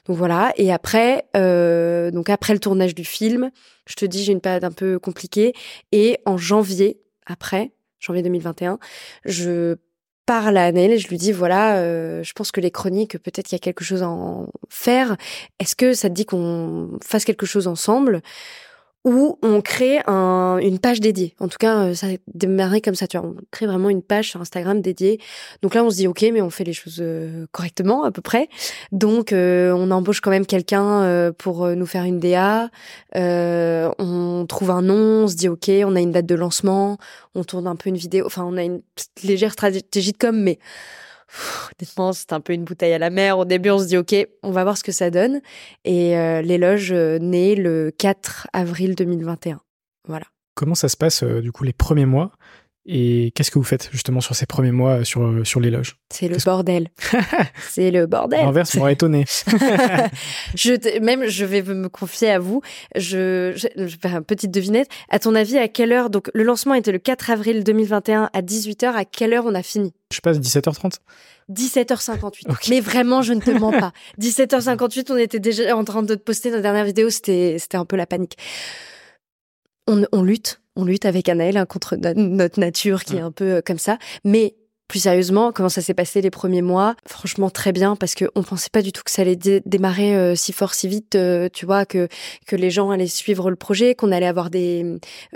[0.07, 0.53] Donc voilà.
[0.57, 3.51] Et après, euh, donc après le tournage du film,
[3.87, 5.55] je te dis, j'ai une période un peu compliquée.
[5.93, 8.79] Et en janvier, après janvier 2021,
[9.25, 9.77] je
[10.27, 13.47] parle à Annelle et je lui dis voilà, euh, je pense que les chroniques, peut-être
[13.47, 15.17] qu'il y a quelque chose à en faire.
[15.59, 18.23] Est-ce que ça te dit qu'on fasse quelque chose ensemble?
[19.05, 21.35] Ou on crée un, une page dédiée.
[21.39, 23.07] En tout cas, euh, ça a démarré comme ça.
[23.07, 25.21] Tu vois, on crée vraiment une page sur Instagram dédiée.
[25.63, 28.23] Donc là, on se dit ok, mais on fait les choses euh, correctement à peu
[28.23, 28.49] près.
[28.93, 32.71] Donc euh, on embauche quand même quelqu'un euh, pour nous faire une DA.
[33.17, 36.99] Euh, on trouve un nom, on se dit ok, on a une date de lancement,
[37.35, 38.25] on tourne un peu une vidéo.
[38.27, 38.81] Enfin, on a une
[39.23, 40.59] légère stratégie de com, mais
[41.81, 43.39] honnêtement, c'est un peu une bouteille à la mer.
[43.39, 45.41] Au début, on se dit ok, on va voir ce que ça donne.
[45.85, 49.61] Et euh, l'éloge euh, naît le 4 avril 2021.
[50.07, 50.27] Voilà.
[50.55, 52.33] Comment ça se passe euh, du coup les premiers mois?
[52.87, 55.97] Et qu'est-ce que vous faites justement sur ces premiers mois euh, sur euh, sur l'éloge
[56.13, 56.89] C'est le bordel.
[57.71, 58.41] c'est le bordel.
[58.41, 59.25] L'inverse m'aurait étonné.
[60.55, 62.61] je même je vais me confier à vous.
[62.95, 64.89] Je, je, je vais faire une petite devinette.
[65.09, 68.43] À ton avis, à quelle heure Donc le lancement était le 4 avril 2021 à
[68.43, 68.93] 18h.
[68.93, 69.95] À quelle heure on a fini?
[70.13, 70.99] Je passe 17h30.
[71.51, 72.51] 17h58.
[72.51, 72.69] Ok.
[72.69, 73.93] Mais vraiment, je ne te mens pas.
[74.21, 77.11] 17h58, on était déjà en train de poster notre dernière vidéo.
[77.11, 78.37] C'était, c'était un peu la panique.
[79.87, 83.55] On, on lutte, on lutte avec Anaël hein, contre notre nature qui est un peu
[83.55, 83.99] euh, comme ça.
[84.25, 84.55] Mais
[84.87, 86.95] plus sérieusement, comment ça s'est passé les premiers mois?
[87.07, 90.15] Franchement, très bien parce que on pensait pas du tout que ça allait dé- démarrer
[90.15, 91.15] euh, si fort, si vite.
[91.15, 92.07] euh, tu vois que
[92.47, 94.85] que les gens allaient suivre le projet, qu'on allait avoir des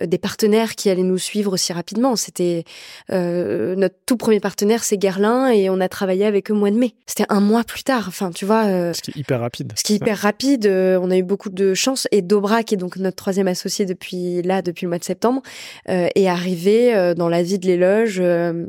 [0.00, 2.14] euh, des partenaires qui allaient nous suivre aussi rapidement.
[2.14, 2.64] C'était
[3.10, 6.70] euh, notre tout premier partenaire, c'est Guerlain, et on a travaillé avec eux au mois
[6.70, 6.94] de mai.
[7.06, 8.04] C'était un mois plus tard.
[8.08, 8.92] Enfin, tu vois.
[8.92, 9.72] Ce qui est hyper rapide.
[9.76, 12.06] ce qui est hyper rapide, euh, on a eu beaucoup de chance.
[12.12, 15.42] Et Dobra, qui est donc notre troisième associé depuis là, depuis le mois de septembre,
[15.88, 18.64] euh, est arrivé euh, dans la vie de l'éloge euh,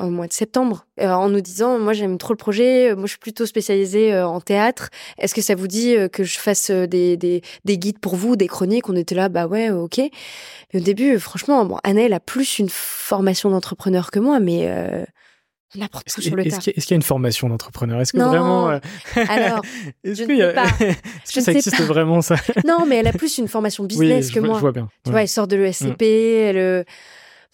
[0.00, 3.04] au mois de septembre, euh, en nous disant moi j'aime trop le projet, euh, moi
[3.06, 4.88] je suis plutôt spécialisée euh, en théâtre.
[5.18, 8.36] Est-ce que ça vous dit euh, que je fasse des, des, des guides pour vous,
[8.36, 8.88] des chroniques?
[8.88, 9.98] On était là, bah ouais, ok.
[9.98, 14.68] Mais au début, franchement, bon, Anna, elle a plus une formation d'entrepreneur que moi, mais
[15.78, 17.48] on apprend Est-ce tout qu'il sur le y, a- est-ce qu'il y a une formation
[17.48, 18.00] d'entrepreneur?
[18.00, 18.28] Est-ce que Non.
[18.28, 18.78] vraiment euh,
[19.28, 19.62] Alors,
[20.04, 20.64] Est-ce a-
[21.32, 21.84] que ça existe pas.
[21.84, 22.34] vraiment ça?
[22.66, 24.56] Non, mais elle a plus une formation business oui, que vois- moi.
[24.56, 24.88] je vois bien.
[25.04, 25.12] Tu Ouais.
[25.12, 26.84] vois, elle sort de l'ESCP, elle...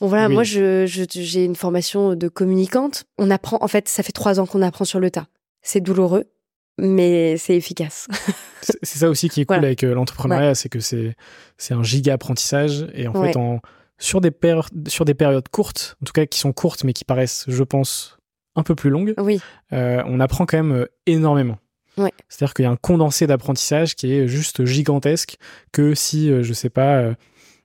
[0.01, 0.35] Bon voilà, Oui.
[0.35, 3.05] moi je je- j'ai une formation de communicante.
[3.19, 5.27] On apprend, en fait, ça fait trois ans qu'on apprend sur le tas.
[5.63, 6.25] C'est douloureux,
[6.79, 8.07] mais c'est efficace.
[8.83, 9.69] C'est ça aussi qui est cool Voilà.
[9.69, 11.15] avec euh, l'entrepreneuriat, c'est que c'est
[11.57, 13.29] c'est un giga apprentissage et en Ouais.
[13.33, 13.61] fait en
[13.99, 17.05] sur des péri- sur des périodes courtes, en tout cas qui sont courtes mais qui
[17.05, 18.19] paraissent, je pense,
[18.57, 19.41] un peu plus longues, Oui,
[19.73, 21.59] euh, on apprend quand même euh, énormément.
[21.97, 22.13] Ouais.
[22.29, 25.37] C'est-à-dire qu'il y a un condensé d'apprentissage qui est juste gigantesque
[25.73, 27.15] que si, je sais pas, euh,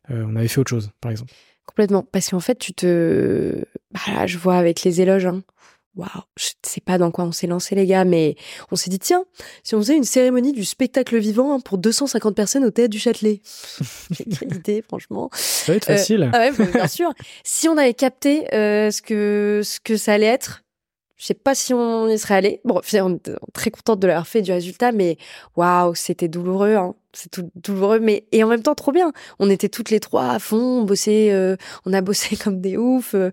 [0.10, 1.34] on avait fait autre chose, par exemple.
[1.72, 2.06] Complètement.
[2.12, 5.42] Parce qu'en fait, tu te, bah là, je vois avec les éloges, hein.
[5.96, 6.08] waouh,
[6.38, 8.36] je sais pas dans quoi on s'est lancé les gars, mais
[8.72, 9.26] on s'est dit tiens,
[9.64, 13.42] si on faisait une cérémonie du spectacle vivant pour 250 personnes au théâtre du Châtelet.
[14.40, 15.30] Quelle idée, franchement.
[15.34, 16.30] Ça va être facile.
[16.34, 17.12] ah ouais, bien sûr.
[17.44, 20.64] si on avait capté ce que ce que ça allait être,
[21.22, 22.62] je sais pas si on y serait allé.
[22.66, 25.18] Bon, on est très contente de l'avoir fait du résultat, mais
[25.56, 26.74] waouh, c'était douloureux.
[26.74, 26.96] Hein.
[27.14, 29.12] C'est tout douloureux, mais et en même temps trop bien.
[29.38, 32.76] On était toutes les trois à fond, on bossait, euh, on a bossé comme des
[32.76, 33.30] oufs, euh,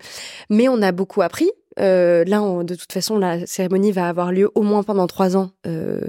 [0.51, 1.51] mais on a beaucoup appris.
[1.79, 5.53] Euh, là, de toute façon, la cérémonie va avoir lieu au moins pendant trois ans,
[5.67, 6.01] euh,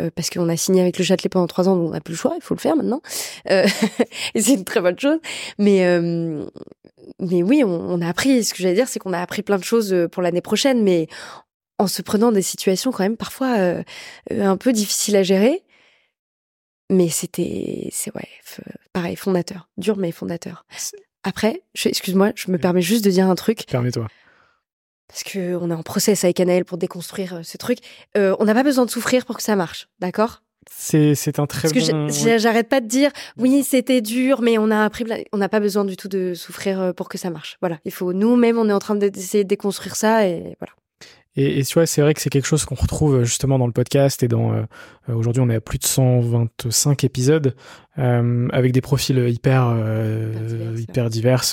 [0.00, 2.12] euh, parce qu'on a signé avec le Châtelet pendant trois ans, donc on n'a plus
[2.12, 3.00] le choix, il faut le faire maintenant.
[3.50, 3.66] et
[4.40, 5.18] c'est une très bonne chose.
[5.58, 5.78] Mais
[7.20, 8.44] mais oui, on, a appris.
[8.44, 11.08] Ce que j'allais dire, c'est qu'on a appris plein de choses pour l'année prochaine, mais
[11.78, 13.56] en se prenant des situations quand même parfois
[14.30, 15.62] un peu difficiles à gérer.
[16.90, 18.28] Mais c'était, c'est ouais,
[18.92, 20.64] pareil, fondateur, dur mais fondateur.
[21.22, 23.66] Après, excuse-moi, je me permets juste de dire un truc.
[23.66, 24.06] Permets-toi
[25.08, 27.78] parce que on est en process avec Anaël pour déconstruire euh, ce truc.
[28.16, 30.42] Euh, on n'a pas besoin de souffrir pour que ça marche, d'accord?
[30.70, 32.08] C'est, un très Parce bon...
[32.08, 35.60] que j'arrête pas de dire oui c'était dur mais on a appris on n'a pas
[35.60, 37.56] besoin du tout de souffrir euh, pour que ça marche.
[37.62, 40.74] Voilà il faut nous-mêmes on est en train d'essayer de déconstruire ça et voilà
[41.38, 43.66] et, et tu vois, c'est vrai que c'est quelque chose qu'on retrouve euh, justement dans
[43.66, 44.52] le podcast et dans.
[44.52, 44.62] Euh,
[45.08, 47.54] euh, aujourd'hui, on est à plus de 125 épisodes
[47.98, 51.44] euh, avec des profils hyper euh, hyper divers.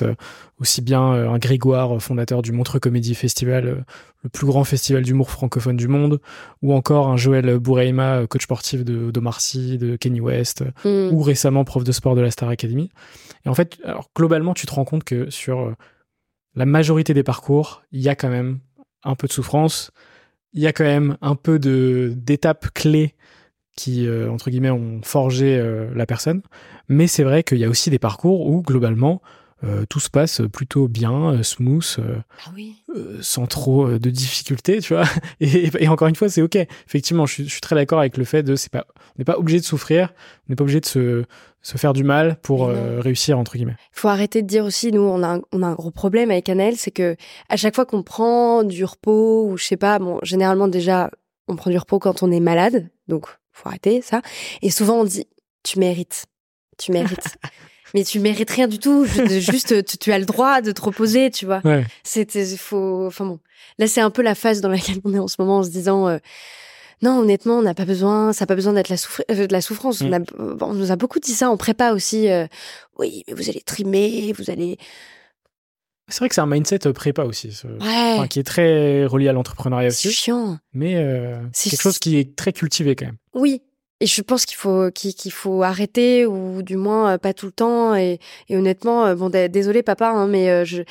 [0.60, 3.86] aussi bien un Grégoire, fondateur du Montreux Comédie Festival,
[4.24, 6.20] le plus grand festival d'humour francophone du monde,
[6.64, 11.10] ou encore un Joël Boureima, coach sportif de d'Omar Sy, de Kenny West, hmm.
[11.12, 12.90] ou récemment prof de sport de la Star Academy.
[13.46, 15.74] Et en fait, alors globalement, tu te rends compte que sur
[16.56, 18.60] la majorité des parcours, il y a quand même
[19.06, 19.92] un peu de souffrance.
[20.54, 23.14] Il y a quand même un peu d'étapes clés
[23.76, 26.42] qui euh, entre guillemets ont forgé euh, la personne.
[26.88, 29.22] Mais c'est vrai qu'il y a aussi des parcours où globalement
[29.66, 32.76] euh, tout se passe plutôt bien, smooth, ah oui.
[33.22, 35.06] sans trop de difficultés, tu vois.
[35.40, 36.58] Et, encore une fois, c'est ok.
[36.88, 39.60] Effectivement, je suis, très d'accord avec le fait de c'est pas, on n'est pas obligé
[39.60, 40.14] de souffrir,
[40.48, 41.26] on n'est pas obligé de se
[41.66, 43.76] se faire du mal pour euh, réussir entre guillemets.
[43.96, 46.30] Il faut arrêter de dire aussi nous on a un, on a un gros problème
[46.30, 47.16] avec Annelle, c'est que
[47.50, 51.10] à chaque fois qu'on prend du repos ou je sais pas, bon généralement déjà
[51.48, 54.22] on prend du repos quand on est malade, donc faut arrêter ça.
[54.62, 55.26] Et souvent on dit
[55.64, 56.28] tu mérites,
[56.78, 57.36] tu mérites.
[57.96, 59.06] mais tu mérites rien du tout.
[59.06, 61.62] Juste, tu, as le droit de te reposer, tu vois.
[61.64, 61.86] Ouais.
[62.04, 63.40] C'était, faut, enfin bon.
[63.80, 65.70] Là, c'est un peu la phase dans laquelle on est en ce moment, en se
[65.70, 66.18] disant, euh,
[67.02, 68.98] non, honnêtement, on n'a pas besoin, ça n'a pas besoin d'être la,
[69.32, 70.02] euh, de la souffrance.
[70.02, 70.58] On, mm.
[70.60, 72.30] on, nous a beaucoup dit ça en prépa aussi.
[72.30, 72.48] Euh,
[73.00, 74.78] oui, mais vous allez trimer, vous allez.
[76.10, 77.58] C'est vrai que c'est un mindset prépa aussi,
[78.30, 80.10] qui est très relié à l'entrepreneuriat aussi.
[80.10, 80.60] C'est chiant.
[80.74, 81.02] Mais
[81.54, 83.18] c'est quelque chose qui est très cultivé quand même.
[83.34, 83.62] Oui,
[84.06, 87.52] et je pense qu'il faut qu'il faut arrêter ou du moins euh, pas tout le
[87.52, 90.84] temps et, et honnêtement euh, bon désolé papa hein, mais euh, je,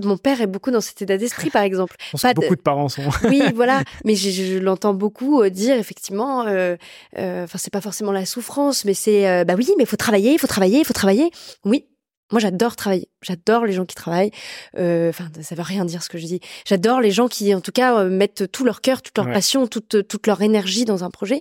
[0.00, 3.02] mon père est beaucoup dans cet état d'esprit par exemple pas beaucoup de parents sont
[3.28, 8.84] oui voilà mais je, je l'entends beaucoup dire effectivement enfin c'est pas forcément la souffrance
[8.84, 11.30] mais c'est bah oui mais il faut travailler il faut travailler il faut travailler
[11.64, 11.86] oui
[12.32, 13.08] moi, j'adore travailler.
[13.22, 14.32] J'adore les gens qui travaillent.
[14.74, 16.40] Enfin, ça veut rien dire ce que je dis.
[16.64, 20.08] J'adore les gens qui, en tout cas, mettent tout leur cœur, toute leur passion, toute,
[20.08, 21.40] toute leur énergie dans un projet.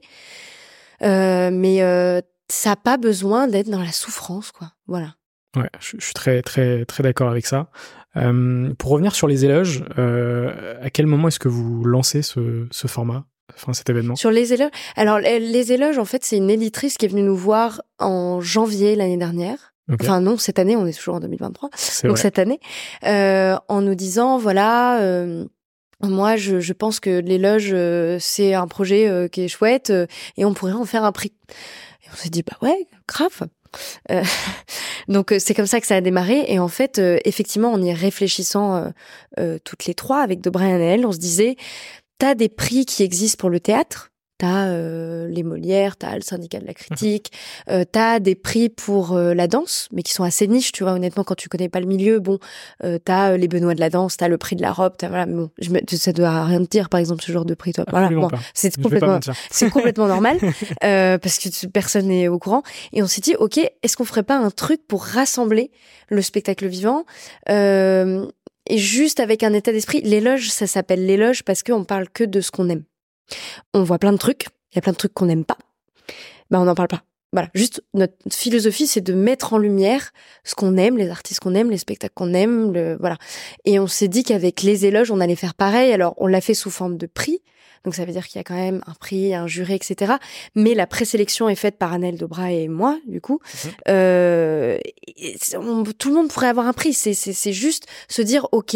[1.02, 4.72] Euh, mais euh, ça n'a pas besoin d'être dans la souffrance, quoi.
[4.88, 5.16] Voilà.
[5.56, 7.70] Ouais, je, suis très très très d'accord avec ça.
[8.18, 12.68] Euh, pour revenir sur les éloges, euh, à quel moment est-ce que vous lancez ce,
[12.72, 14.16] ce format, enfin cet événement?
[14.16, 17.36] Sur les éloges, alors les, éloges, en fait, c'est une éditrice qui est venue nous
[17.36, 19.74] voir en janvier l'année dernière.
[19.94, 21.70] Enfin non, cette année, on est toujours en 2023.
[22.06, 22.60] Donc cette année,
[23.06, 25.46] euh, en nous disant voilà, euh,
[26.10, 30.08] moi, je, je, pense que l'éloge, euh, c'est un projet euh, qui est chouette euh,
[30.38, 31.34] et on pourrait en faire un prix.
[32.04, 33.48] Et on s'est dit, bah ouais, grave.
[35.10, 38.89] donc c'est comme ça que ça a démarré et en fait effectivement en y réfléchissant
[39.65, 41.58] toutes les trois avec De Brian et elle on se disait
[42.18, 46.60] t'as des prix qui existent pour le théâtre T'as euh, les Molières, t'as le syndicat
[46.60, 47.32] de la critique,
[47.69, 50.91] euh, t'as des prix pour euh, la danse, mais qui sont assez niches, tu vois.
[50.91, 52.39] Honnêtement, quand tu connais pas le milieu, bon,
[52.84, 55.26] euh, t'as les Benoît de la danse, t'as le prix de la robe, t'as voilà.
[55.26, 57.86] bon, je me, ça doit rien te dire, par exemple, ce genre de prix, toi.
[57.89, 59.19] voilà, bon, c'est complètement,
[59.52, 60.38] c'est complètement normal
[60.82, 62.63] parce que personne n'est au courant.
[62.91, 65.71] Et on s'est dit, ok, est-ce qu'on ferait pas un truc pour rassembler
[66.10, 67.06] le spectacle vivant
[67.48, 70.02] et juste avec un état d'esprit?
[70.02, 72.84] L'éloge, ça s'appelle l'éloge parce qu'on parle que de ce qu'on aime
[73.74, 75.58] on voit plein de trucs, il y a plein de trucs qu'on n'aime pas,
[76.52, 77.04] ben on n'en parle pas.
[77.34, 80.12] voilà, juste notre philosophie, c'est de mettre en lumière
[80.44, 83.18] ce qu'on aime, les artistes qu'on aime, les spectacles qu'on aime, le, voilà.
[83.66, 85.92] Et on s'est dit qu'avec les éloges, on allait faire pareil.
[85.92, 87.42] Alors, on l'a fait sous forme de prix.
[87.86, 90.14] Donc, ça veut dire qu'il y a quand même un prix, un jury, etc.
[90.56, 93.40] Mais la présélection est faite par Annelle Dobra et moi, du coup.
[93.44, 93.72] Mhm.
[93.90, 94.78] Euh,
[96.00, 96.94] tout le monde pourrait avoir un prix.
[96.94, 98.76] C'est juste se dire, OK,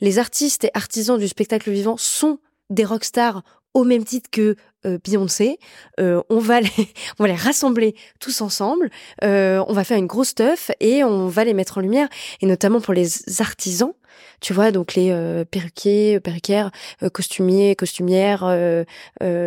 [0.00, 2.38] les artistes et artisans du spectacle vivant sont
[2.70, 3.42] des rockstars
[3.76, 4.56] au même titre que
[4.86, 5.58] euh, Beyoncé.
[6.00, 6.70] Euh, on va les,
[7.18, 8.90] on va les rassembler tous ensemble.
[9.22, 12.08] Euh, on va faire une grosse stuff et on va les mettre en lumière.
[12.40, 13.92] Et notamment pour les artisans,
[14.40, 16.70] tu vois, donc les euh, perruquiers, perruquières,
[17.02, 18.84] euh, costumiers, costumières, euh,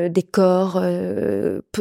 [0.09, 0.81] décors,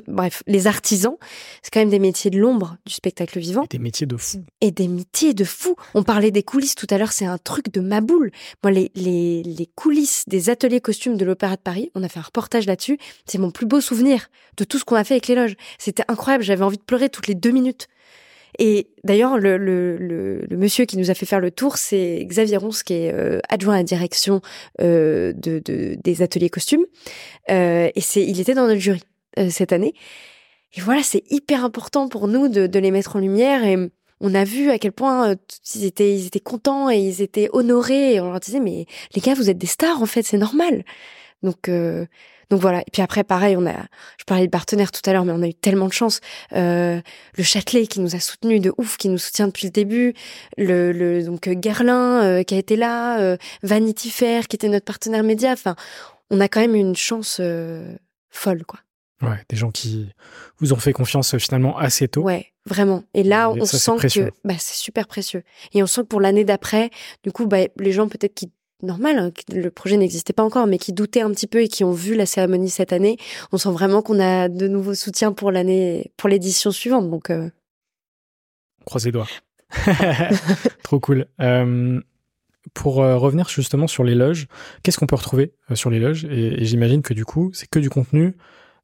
[0.07, 1.17] bref, les artisans,
[1.63, 3.65] c'est quand même des métiers de l'ombre du spectacle vivant.
[3.65, 4.45] Et des métiers de fou.
[4.61, 5.75] Et des métiers de fou.
[5.95, 8.31] On parlait des coulisses tout à l'heure, c'est un truc de ma boule.
[8.63, 12.19] Moi, les, les, les coulisses des ateliers costumes de l'Opéra de Paris, on a fait
[12.19, 12.99] un reportage là-dessus.
[13.27, 15.57] C'est mon plus beau souvenir de tout ce qu'on a fait avec les loges.
[15.79, 17.89] C'était incroyable, j'avais envie de pleurer toutes les deux minutes.
[18.59, 22.95] Et d'ailleurs, le, monsieur qui nous a fait faire le tour, c'est Xavier Ronce, qui
[22.95, 24.41] est euh, adjoint à la direction
[24.81, 26.85] euh, de, de, des ateliers costumes.
[27.51, 29.03] Euh, et il était dans notre jury
[29.51, 29.95] cette année.
[30.75, 33.65] Et voilà, c'est hyper important pour nous de, les mettre en lumière.
[33.65, 33.77] Et
[34.21, 35.37] on a vu à quel point
[35.75, 38.15] ils étaient, ils étaient contents et ils étaient honorés.
[38.15, 40.85] Et on leur disait, mais les gars, vous êtes des stars, en fait, c'est normal.
[41.43, 41.71] Donc,
[42.51, 42.81] donc voilà.
[42.81, 43.75] Et puis après, pareil, on a,
[44.19, 46.21] je parlais de partenaires tout à l'heure, mais on a eu tellement de chance.
[46.53, 47.01] Euh,
[47.37, 50.15] le Châtelet qui nous a soutenu de ouf, qui nous soutient depuis le début.
[50.57, 54.87] Le, le donc Guerlain euh, qui a été là, euh, Vanity Fair qui était notre
[54.87, 55.53] partenaire média.
[55.53, 55.77] Enfin,
[56.31, 57.95] on a quand même une chance euh,
[58.31, 58.81] folle, quoi.
[59.21, 60.09] Ouais, des gens qui
[60.59, 62.23] vous ont fait confiance euh, finalement assez tôt.
[62.23, 63.03] Ouais, vraiment.
[63.15, 65.43] Et là, on ça, sent que bah, c'est super précieux.
[65.73, 66.91] Et on sent que pour l'année d'après,
[67.25, 68.53] du coup, bah, les gens peut-être qui
[68.83, 71.85] normal, hein, le projet n'existait pas encore, mais qui doutaient un petit peu et qui
[71.85, 73.17] ont vu la cérémonie cette année,
[73.53, 77.11] on sent vraiment qu'on a de nouveaux soutiens pour l'année, pour l'édition suivante.
[77.11, 77.51] Donc, euh...
[78.85, 79.29] croise les doigts.
[80.83, 81.27] Trop cool.
[81.41, 82.01] Euh,
[82.75, 84.47] pour euh, revenir justement sur les loges,
[84.83, 86.25] qu'est-ce qu'on peut retrouver sur les loges?
[86.25, 88.37] Et, et j'imagine que du coup, c'est que du contenu.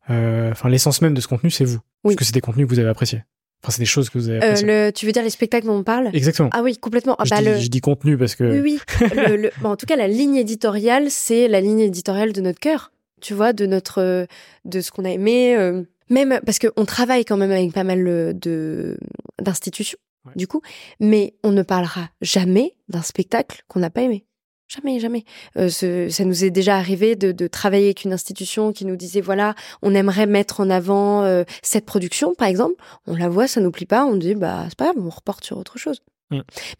[0.08, 2.14] Enfin, l'essence même de ce contenu, c'est vous, Oui.
[2.14, 3.22] parce que c'est des contenus que vous avez appréciés.
[3.64, 4.54] Enfin, c'est des choses que vous avez Euh,
[4.88, 6.10] le, tu veux dire les spectacles dont on parle?
[6.12, 6.50] Exactement.
[6.52, 7.16] Ah oui, complètement.
[7.18, 7.56] Ah, je, bah, dis, le...
[7.56, 8.44] je dis contenu parce que.
[8.44, 9.08] Oui, oui.
[9.16, 12.60] le, le- bon, en tout cas, la ligne éditoriale, c'est la ligne éditoriale de notre
[12.60, 12.92] cœur.
[13.22, 14.26] Tu vois, de notre, euh,
[14.66, 15.56] de ce qu'on a aimé.
[15.56, 18.98] euh, même parce qu'on travaille quand même avec pas mal euh, de
[19.40, 20.32] d'institutions, Ouais.
[20.36, 20.60] du coup.
[21.00, 24.26] Mais on ne parlera jamais d'un spectacle qu'on n'a pas aimé.
[24.74, 25.24] Jamais, jamais.
[25.56, 28.96] Euh, ce- ça nous est déjà arrivé de, de travailler avec une institution qui nous
[28.96, 32.74] disait voilà, on aimerait mettre en avant euh, cette production, par exemple.
[33.06, 35.44] On la voit, ça nous plaît pas, on dit bah c'est pas grave, on reporte
[35.44, 36.00] sur autre chose.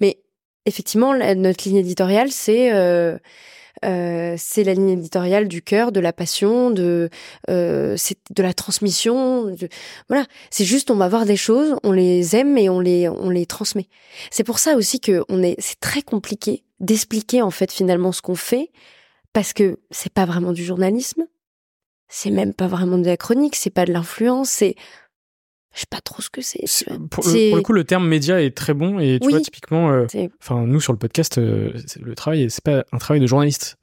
[0.00, 0.18] Mais
[0.66, 3.16] effectivement, la- notre ligne éditoriale, c'est euh,
[4.38, 7.10] c'est la ligne éditoriale du cœur, de la passion, de
[7.48, 9.44] c'est de la transmission.
[9.44, 9.68] de-
[10.08, 13.28] voilà, c'est juste on va voir des choses, on les aime et on les on
[13.30, 13.88] les transmet.
[14.30, 18.22] C'est pour ça aussi que on est c'est très compliqué d'expliquer en fait finalement ce
[18.22, 18.70] qu'on fait
[19.32, 21.26] parce que c'est pas vraiment du journalisme,
[22.08, 24.74] c'est même pas vraiment de la chronique, c'est pas de l'influence, c'est
[25.74, 26.64] je sais pas trop ce que c'est.
[27.10, 29.32] Pour, pour le coup, le terme média est très bon et tu Oui.
[29.32, 30.06] vois typiquement, euh,
[30.40, 33.76] enfin nous sur le podcast, euh, le travail, c'est pas un travail de journaliste.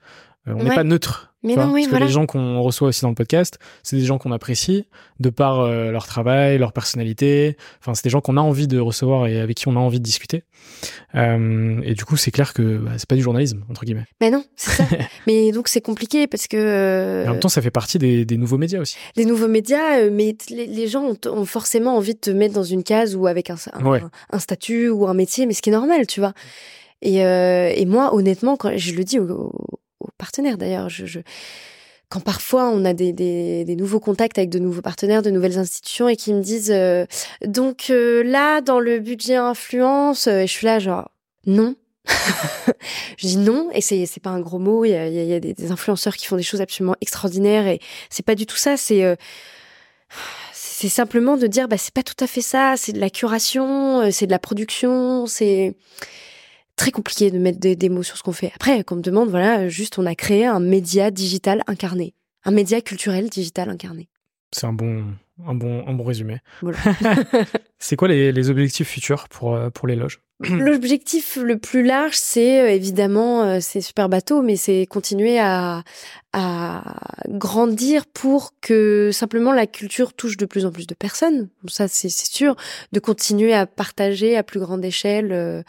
[0.48, 0.76] Euh, on n'est Ouais.
[0.76, 1.31] pas neutre.
[1.44, 3.96] Mais vois, non, oui, parce que les gens qu'on reçoit aussi dans le podcast, c'est
[3.96, 4.86] des gens qu'on apprécie
[5.20, 7.58] de par euh, leur travail, leur personnalité.
[7.80, 10.00] Enfin, c'est des gens qu'on a envie de recevoir et avec qui on a envie
[10.00, 10.44] de discuter.
[11.16, 14.06] Euh, et du coup, c'est clair que bah, c'est pas du journalisme entre guillemets.
[14.22, 14.84] Mais non, c'est ça.
[15.28, 18.38] Mais donc c'est compliqué parce que euh, en même temps, ça fait partie des, des
[18.38, 18.96] nouveaux médias aussi.
[19.16, 22.54] les nouveaux médias, euh, mais les, les gens ont, ont forcément envie de te mettre
[22.54, 24.02] dans une case ou avec un, un, Ouais.
[24.02, 26.34] un- un statut ou un métier, mais ce qui est normal, tu vois.
[27.02, 29.52] Et, euh, et moi, honnêtement, quand je le dis aux,
[30.18, 31.22] partenaires d'ailleurs, je,
[32.12, 36.18] quand parfois on a des, nouveaux contacts avec de nouveaux partenaires, de nouvelles institutions et
[36.18, 37.06] qui me disent euh,
[37.45, 41.10] donc euh, là dans le budget influence, euh, et je suis là genre
[41.47, 41.76] non.
[43.18, 44.84] je dis non et c'est c'est pas un gros mot.
[44.84, 47.80] Il y a, des, influenceurs qui font des choses absolument extraordinaires et
[48.10, 48.76] c'est pas du tout ça.
[48.76, 49.18] C'est
[50.52, 52.74] c'est simplement de dire bah c'est pas tout à fait ça.
[52.76, 55.76] C'est de la curation, c'est de la production, c'est
[56.82, 58.52] très compliqué de mettre des, des mots sur ce qu'on fait.
[58.56, 62.82] Après, qu'on me demande, voilà, juste on a créé un média digital incarné, un média
[62.82, 64.10] culturel digital incarné.
[64.52, 65.06] C'est un bon,
[65.46, 66.40] un bon, un bon résumé.
[66.64, 66.80] Voilà.
[67.78, 72.16] c'est quoi les, les objectifs futurs pour, euh, pour les loges L'objectif le plus large,
[72.16, 75.84] c'est euh, évidemment, euh, c'est super bateau, mais c'est continuer à,
[77.28, 81.50] grandir pour que simplement la culture touche de plus en plus de personnes.
[81.68, 82.56] Ça, c'est sûr.
[82.94, 85.34] De continuer à partager à plus grande échelle.
[85.34, 85.62] euh,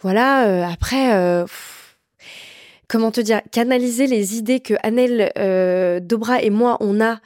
[0.00, 0.68] voilà.
[0.68, 1.46] après,
[2.88, 5.30] comment te dire, canaliser les idées que Annelle,
[6.04, 7.20] Dobra et moi, on a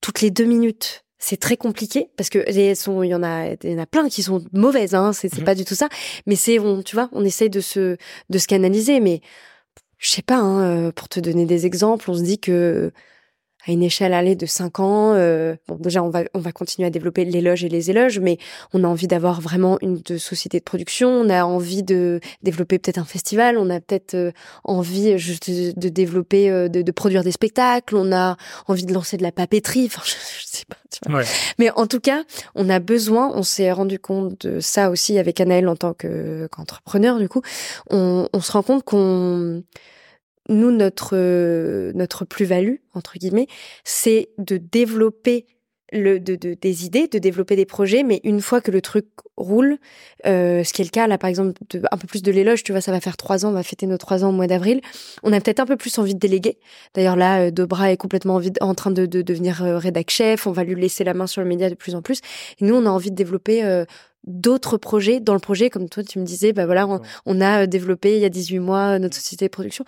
[0.00, 1.02] toutes les deux minutes.
[1.22, 4.24] C'est très compliqué parce que il y en a, il y en a plein qui
[4.24, 4.96] sont mauvaises.
[4.96, 5.44] Hein, c'est mmh.
[5.44, 5.88] pas du tout ça.
[6.26, 7.96] Mais c'est, on, tu vois, on essaye de se,
[8.28, 8.98] de se canaliser.
[8.98, 9.20] Mais
[9.98, 10.38] je sais pas.
[10.38, 12.90] Hein, pour te donner des exemples, on se dit que
[13.66, 15.14] à une échelle allée de 5 ans.
[15.14, 18.38] Euh, bon, déjà, on va, on va continuer à développer l'éloge et les éloges, mais
[18.72, 21.08] on a envie d'avoir vraiment une de société de production.
[21.08, 23.56] On a envie de développer peut-être un festival.
[23.58, 24.32] On a peut-être euh,
[24.64, 27.96] envie juste de, de développer, euh, de, de, produire des spectacles.
[27.96, 28.36] On a
[28.66, 29.86] envie de lancer de la papeterie.
[29.86, 30.12] Enfin, je,
[30.46, 30.76] sais pas.
[30.90, 31.20] Tu vois.
[31.20, 31.26] Ouais.
[31.58, 33.30] Mais en tout cas, on a besoin.
[33.34, 37.18] On s'est rendu compte de ça aussi avec Anaël en tant que qu'entrepreneur.
[37.18, 37.42] Du coup,
[37.90, 39.62] on, on se rend compte qu'on
[40.48, 41.16] nous, notre,
[41.92, 43.46] notre plus-value, entre guillemets,
[43.84, 45.46] c'est de développer
[45.92, 49.06] le, de, de, des idées, de développer des projets, mais une fois que le truc
[49.36, 49.78] roule,
[50.26, 52.62] euh, ce qui est le cas là, par exemple, de, un peu plus de l'éloge,
[52.62, 54.46] tu vois, ça va faire trois ans, on va fêter nos trois ans au mois
[54.46, 54.80] d'avril.
[55.22, 56.58] On a peut-être un peu plus envie de déléguer.
[56.94, 60.46] D'ailleurs là, euh, Dobra est complètement envie, en train de, de devenir euh, rédac chef.
[60.46, 62.20] On va lui laisser la main sur le média de plus en plus.
[62.60, 63.84] Et nous, on a envie de développer euh,
[64.24, 67.66] d'autres projets dans le projet, comme toi tu me disais, bah voilà, on, on a
[67.66, 69.84] développé il y a 18 mois notre société de production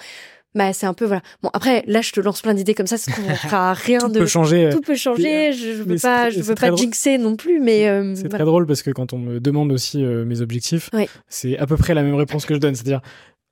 [0.55, 1.23] bah c'est un peu voilà.
[1.43, 4.09] Bon après là je te lance plein d'idées comme ça ça ne fera rien tout
[4.09, 7.37] de peut changer tout peut changer je, je veux pas je veux pas jinxer non
[7.37, 10.41] plus mais euh, c'est très drôle parce que quand on me demande aussi euh, mes
[10.41, 10.91] objectifs
[11.29, 12.75] c'est à peu près la même réponse que je donne.
[12.75, 13.01] C'est-à-dire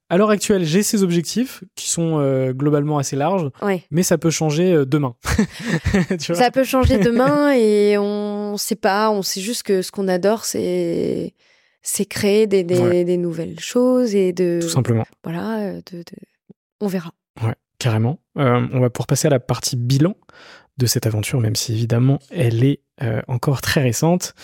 [0.08, 3.48] à l'heure actuelle, j'ai ces objectifs qui sont euh, globalement assez larges,
[3.90, 5.14] mais ça peut changer demain.
[6.20, 6.42] tu vois?
[6.42, 10.44] ça peut changer demain et on sait pas, on sait juste que ce qu'on adore,
[10.44, 11.34] c'est
[11.82, 15.04] c'est créer des, des, des, nouvelles choses et de tout simplement.
[15.24, 16.04] Voilà, de, de
[16.82, 17.14] on verra.
[17.42, 18.18] Ouais, carrément.
[18.36, 20.16] Euh, on va pouvoir passer à la partie bilan
[20.78, 24.34] de cette aventure, même si évidemment elle est euh, encore très récente.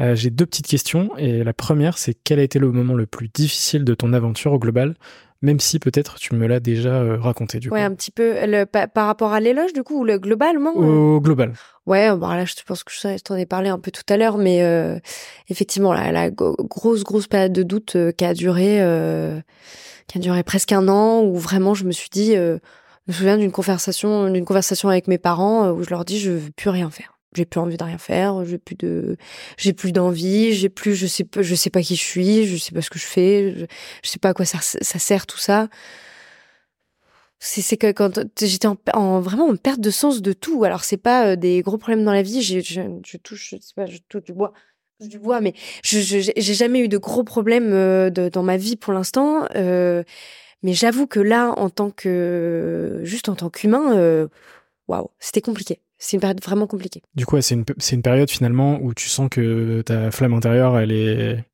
[0.00, 3.06] Euh, j'ai deux petites questions et la première c'est quel a été le moment le
[3.06, 4.94] plus difficile de ton aventure au global?
[5.42, 8.34] Même si peut-être tu me l'as déjà raconté du ouais, un petit peu.
[8.66, 11.54] par, rapport à l'éloge, du coup, ou le globalement Au global.
[11.86, 14.36] Ouais, bon, là, je pense que je t'en ai parlé un peu tout à l'heure,
[14.36, 15.00] mais
[15.48, 18.80] effectivement, la, la, grosse, grosse période de doute qui a duré
[20.08, 22.58] qui a duré presque un an où vraiment je me suis dit, euh,
[23.06, 26.18] je me souviens d'une conversation, d'une conversation avec mes parents euh, où je leur dis
[26.18, 27.17] je veux plus rien faire.
[27.34, 29.16] J'ai plus envie de rien faire, j'ai plus de,
[29.58, 32.56] j'ai plus d'envie, j'ai plus, je sais pas, je sais pas qui je suis, je
[32.56, 33.54] sais pas ce que je fais,
[34.02, 35.68] je, sais pas à quoi ça, sert tout ça.
[37.40, 40.64] C'est, que quand j'étais en, en, vraiment en perte de sens de tout.
[40.64, 43.74] Alors c'est pas euh, des gros problèmes dans la vie, je, je touche, je sais
[43.76, 44.52] pas, je touche du bois
[45.00, 45.54] du bois, mais
[45.84, 49.46] je j'ai jamais eu de gros problèmes euh, dans ma vie pour l'instant.
[49.54, 50.02] Euh,
[50.64, 54.28] mais j'avoue que là, en tant que juste en tant qu'humain,
[54.88, 55.80] waouh, c'était compliqué.
[55.98, 57.02] C'est une période vraiment compliquée.
[57.14, 60.92] Du coup, c'est une une période finalement où tu sens que ta flamme intérieure, elle
[60.92, 61.44] est,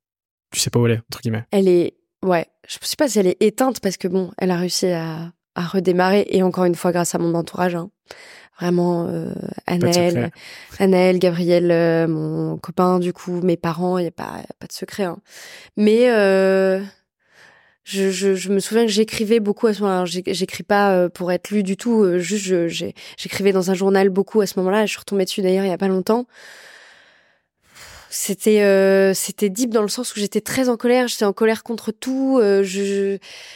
[0.51, 1.45] tu sais pas où elle est entre guillemets.
[1.51, 4.57] Elle est, ouais, je sais pas si elle est éteinte parce que bon, elle a
[4.57, 7.75] réussi à à redémarrer et encore une fois grâce à mon entourage.
[7.75, 7.89] Hein
[8.59, 9.33] vraiment euh,
[9.65, 10.31] Anaël,
[10.79, 14.71] Anaël, Gabriel, euh, mon copain du coup, mes parents, il y a pas pas de
[14.71, 15.03] secret.
[15.03, 15.17] Hein.
[15.77, 16.81] Mais euh,
[17.85, 20.05] je, je, je, me souviens que j'écrivais beaucoup à ce moment-là.
[20.05, 22.03] J'écris pas euh, pour être lu du tout.
[22.03, 22.67] Euh, juste,
[23.17, 24.85] j'écrivais dans un journal beaucoup à ce moment-là.
[24.85, 26.25] Je suis retombée dessus d'ailleurs il y a pas longtemps
[28.15, 31.63] c'était euh, c'était deep dans le sens où j'étais très en colère j'étais en colère
[31.63, 32.63] contre tout euh,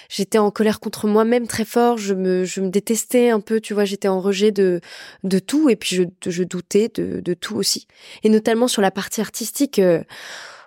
[0.10, 3.74] j'étais en colère contre moi-même très fort je me je me détestais un peu tu
[3.74, 4.82] vois j'étais en rejet de
[5.24, 7.88] de tout et puis je je doutais de de tout aussi
[8.24, 9.80] et notamment sur la partie artistique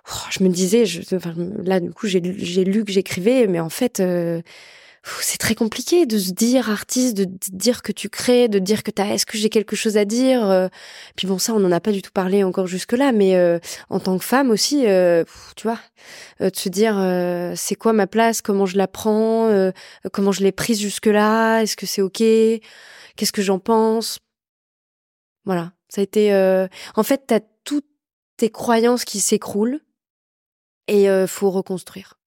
[0.09, 1.33] oh, je me disais je enfin,
[1.63, 4.41] là du coup j'ai lu que j'écrivais mais en fait euh,
[5.21, 8.91] c'est très compliqué de se dire artiste, de dire que tu crées, de dire que
[8.91, 10.49] t'as est-ce que j'ai quelque chose à dire.
[10.49, 10.69] Euh.
[11.17, 13.99] Puis bon, ça, on n'en a pas du tout parlé encore jusque-là, mais euh, en
[13.99, 15.25] tant que femme aussi, euh,
[15.57, 15.79] tu vois,
[16.39, 16.95] de se dire
[17.57, 19.71] c'est quoi ma place, comment je la prends,
[20.13, 24.19] comment je l'ai prise jusque-là, est-ce que c'est ok, qu'est-ce que j'en pense.
[25.45, 26.33] Voilà, ça a été.
[26.95, 27.87] En fait, t'as toutes
[28.37, 29.81] tes croyances qui s'écroulent
[30.87, 32.17] et faut reconstruire.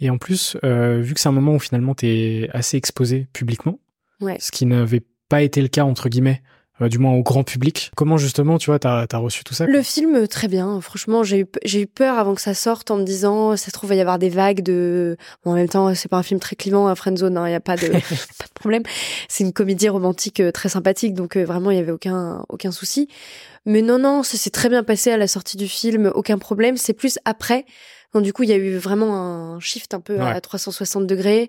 [0.00, 3.28] Et en plus, euh, vu que c'est un moment où finalement tu es assez exposé
[3.32, 3.78] publiquement,
[4.20, 7.92] ce qui n'avait pas été le cas, entre guillemets, euh, du moins au grand public,
[7.94, 10.80] comment justement, tu vois, t'as as reçu tout ça Le film, euh, très bien.
[10.80, 13.70] Franchement, j'ai eu, j'ai eu peur avant que ça sorte en me disant, ça se
[13.70, 15.16] trouve, il va y avoir des vagues de...
[15.44, 17.54] Bon, en même temps, c'est pas un film très clivant, à Friendzone, il hein, n'y
[17.54, 18.82] a pas de, pas de problème.
[19.28, 23.08] C'est une comédie romantique très sympathique, donc vraiment, il y avait aucun, aucun souci.
[23.66, 26.76] Mais non, non, ça s'est très bien passé à la sortie du film, aucun problème.
[26.76, 27.64] C'est plus après
[28.14, 31.48] donc du coup, il y a eu vraiment un shift un peu à 360 degrés,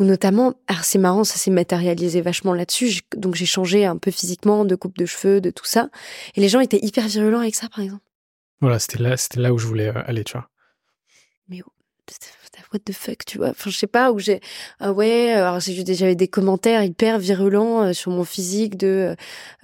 [0.00, 3.00] où notamment, alors c'est marrant, ça s'est matérialisé vachement là-dessus.
[3.14, 5.90] Donc j'ai changé un peu physiquement, de coupe de cheveux, de tout ça.
[6.34, 8.02] Et les gens étaient hyper virulents avec ça, par exemple.
[8.62, 10.48] Voilà, c'était là, c'était là où je voulais euh, aller, tu vois.
[11.48, 11.62] Mais
[12.76, 13.50] what the fuck, tu vois.
[13.50, 14.40] Enfin, je sais pas, où j'ai,
[14.80, 19.16] ah ouais, alors j'avais des commentaires hyper virulents euh, sur mon physique de,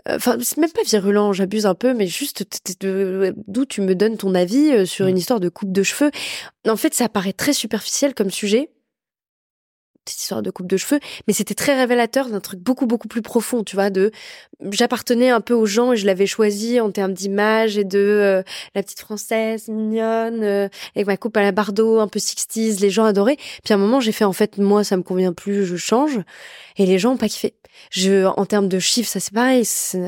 [0.09, 2.45] euh, enfin, c'est même pas virulent, j'abuse un peu, mais juste
[2.83, 6.11] d'où tu me donnes ton avis euh, sur une histoire de coupe de cheveux.
[6.67, 8.71] En fait, ça paraît très superficiel comme sujet
[10.07, 13.23] cette histoire de coupe de cheveux, mais c'était très révélateur d'un truc beaucoup beaucoup plus
[13.23, 14.11] profond, tu vois, de
[14.71, 18.43] j'appartenais un peu aux gens et je l'avais choisi en termes d'image et de euh,
[18.75, 22.91] la petite française mignonne euh, avec ma coupe à la bardeau, un peu 60 les
[22.91, 23.37] gens adoraient.
[23.65, 26.19] Puis à un moment, j'ai fait en fait moi ça me convient plus, je change
[26.77, 27.55] et les gens ont pas kiffé.
[27.91, 30.07] Je en termes de chiffres, ça c'est pareil, je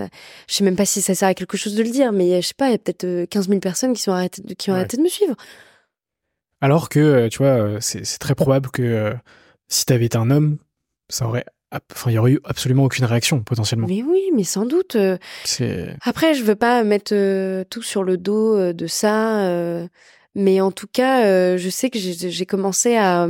[0.48, 2.54] sais même pas si ça sert à quelque chose de le dire, mais je sais
[2.54, 4.96] pas, il y a peut-être 15 euh, 000 personnes qui sont arrêtées qui ont arrêté
[4.96, 5.34] de me suivre.
[6.60, 9.14] Alors que tu vois, c'est très probable que
[9.68, 10.58] si t'avais été un homme,
[11.08, 11.44] ça aurait
[11.92, 13.86] Enfin, il y aurait eu absolument aucune réaction potentiellement.
[13.88, 14.96] Mais oui, mais sans doute.
[14.96, 15.18] Euh.
[16.02, 19.48] Après, je veux pas mettre euh, tout sur le dos euh, de ça,
[20.34, 23.28] mais en tout cas, je sais que j'ai commencé à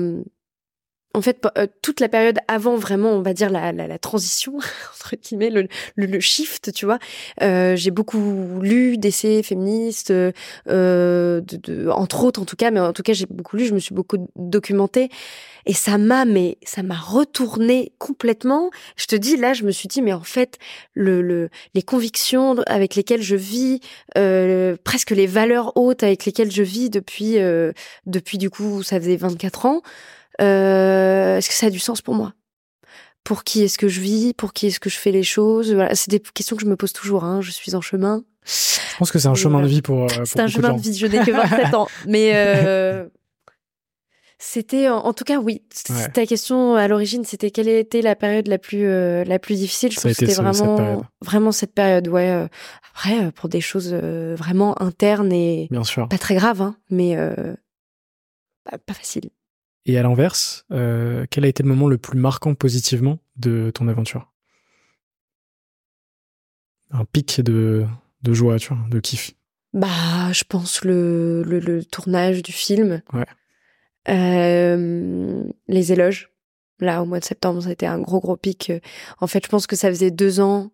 [1.15, 4.57] en fait, euh, toute la période avant vraiment, on va dire la, transition
[4.95, 6.99] entre guillemets, le, shift, tu vois.
[7.41, 10.12] Euh, j'ai beaucoup lu d'essais féministes,
[10.69, 11.41] euh,
[11.93, 13.95] entre autres en tout cas, mais en tout cas j'ai beaucoup lu, je me suis
[13.95, 15.09] beaucoup documentée
[15.67, 18.71] et ça m'a, mais ça m'a retourné complètement.
[18.97, 20.59] Je te dis là, je me suis dit mais en fait,
[20.95, 23.81] le, le les convictions avec lesquelles je vis,
[24.83, 27.37] presque les valeurs hautes avec lesquelles je vis depuis
[28.07, 29.83] depuis du coup ça faisait 24 ans.
[30.41, 32.32] Euh, est-ce que ça a du sens pour moi?
[33.22, 34.35] Pour qui est-ce que je vis?
[34.35, 35.72] Pour qui est-ce que je fais les choses?
[35.72, 37.24] Voilà, c'est des questions que je me pose toujours.
[37.24, 37.41] Hein.
[37.41, 38.24] Je suis en chemin.
[38.45, 40.05] Je pense que c'est un chemin de vie pour.
[40.05, 40.95] Euh, c'est un chemin de, vie.
[40.95, 43.07] Je n'ai que 27 ans, mais euh,
[44.39, 45.62] c'était en, tout cas oui.
[46.12, 48.85] Ta question à l'origine, c'était quelle était la période la plus
[49.24, 49.91] la plus difficile?
[49.93, 52.09] Je pense que c'était vraiment cette vraiment cette période.
[52.09, 52.47] Ouais.
[52.91, 56.07] après, pour des choses vraiment internes et Bien sûr.
[56.09, 57.16] pas très graves, hein, mais
[58.87, 59.30] pas facile.
[59.87, 63.89] Et à l'inverse, euh, quel a été le moment le plus marquant positivement de ton
[63.89, 64.32] aventure?
[66.91, 67.87] Un pic de,
[68.22, 69.32] de joie, tu vois, de kiff.
[69.72, 73.03] Bah, je pense le, le, tournage du film.
[73.12, 73.26] Ouais.
[74.09, 76.30] Euh, les éloges.
[76.80, 78.72] Là, au mois de septembre, ça a été un gros, gros pic.
[79.20, 80.72] En fait, je pense que ça faisait deux ans,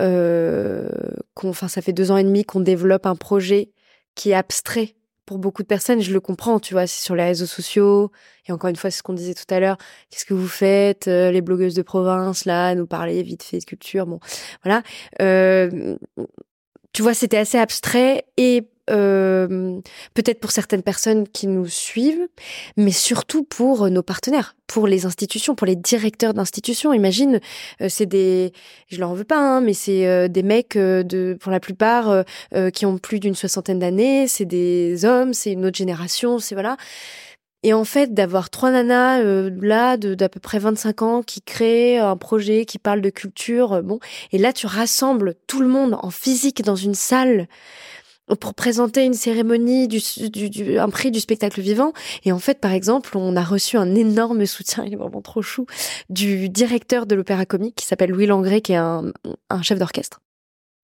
[0.00, 0.88] euh,
[1.34, 3.72] qu'on, enfin, ça fait deux ans et demi qu'on développe un projet
[4.14, 4.96] qui est abstrait
[5.26, 8.10] pour beaucoup de personnes, je le comprends, tu vois, c'est sur les réseaux sociaux.
[8.46, 9.76] Et encore une fois, c'est ce qu'on disait tout à l'heure.
[10.10, 13.64] Qu'est-ce que vous faites, euh, les blogueuses de province, là, nous parler vite fait de
[13.64, 14.18] culture, bon,
[14.64, 14.82] voilà.
[15.20, 15.96] Euh,
[16.92, 19.80] tu vois, c'était assez abstrait et euh,
[20.14, 22.26] peut-être pour certaines personnes qui nous suivent,
[22.76, 26.92] mais surtout pour nos partenaires, pour les institutions, pour les directeurs d'institutions.
[26.92, 27.38] Imagine,
[27.80, 28.52] euh, c'est des,
[28.88, 32.24] je leur en veux pas, hein, mais c'est euh, des mecs de, pour la plupart,
[32.74, 34.26] qui ont plus d'une soixantaine d'années.
[34.26, 36.76] C'est des hommes, c'est une autre génération, c'est voilà.
[37.62, 42.16] Et en fait, d'avoir trois nanas là d'à peu près 25 ans qui créent un
[42.16, 44.00] projet qui parle de culture, bon,
[44.32, 47.46] et là tu rassembles tout le monde en physique dans une salle
[48.36, 51.92] pour présenter une cérémonie, du, du, un prix du spectacle vivant.
[52.24, 55.42] Et en fait, par exemple, on a reçu un énorme soutien, il est vraiment trop
[55.42, 55.66] chou,
[56.10, 59.12] du directeur de l'Opéra Comique qui s'appelle Louis Langré, qui est un,
[59.50, 60.20] un chef d'orchestre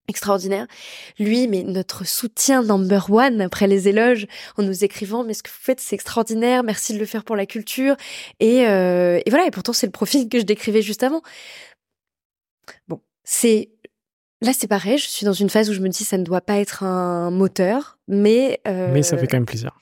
[0.09, 0.67] extraordinaire.
[1.19, 4.27] Lui, mais notre soutien number one après les éloges
[4.57, 7.35] en nous écrivant, mais ce que vous faites, c'est extraordinaire, merci de le faire pour
[7.35, 7.95] la culture.
[8.39, 11.21] Et, euh, et voilà, et pourtant, c'est le profil que je décrivais juste avant.
[12.87, 13.69] Bon, c'est
[14.41, 16.39] Là, c'est pareil, je suis dans une phase où je me dis ça ne doit
[16.39, 18.61] pas être un moteur, mais...
[18.67, 19.77] Euh, mais ça fait quand même plaisir.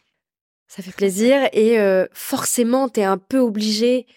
[0.68, 4.08] Ça fait plaisir et euh, forcément, tu es un peu obligé,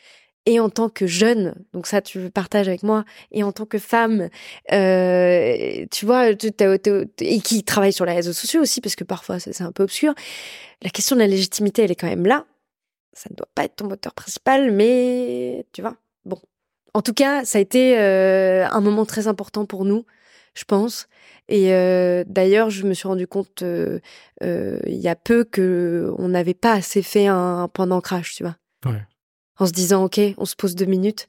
[0.47, 3.67] et en tant que jeune, donc ça tu le partages avec moi, et en tant
[3.67, 4.31] que femme,
[4.73, 9.61] euh, tu vois, et qui travaille sur les réseaux sociaux aussi, parce que parfois c'est
[9.61, 10.15] un peu obscur,
[10.81, 12.47] la question de la légitimité, elle est quand même là.
[13.13, 16.41] Ça ne doit pas être ton moteur principal, mais tu vois, bon.
[16.95, 20.07] En tout cas, ça a été un moment très important pour nous
[20.55, 21.09] je pense.
[21.49, 23.99] Et euh, d'ailleurs, je me suis rendu compte euh,
[24.43, 28.45] euh, il y a peu que on n'avait pas assez fait un, point d'ancrage, tu
[28.45, 28.57] vois.
[29.59, 31.27] En se disant, ok, on se pose deux minutes,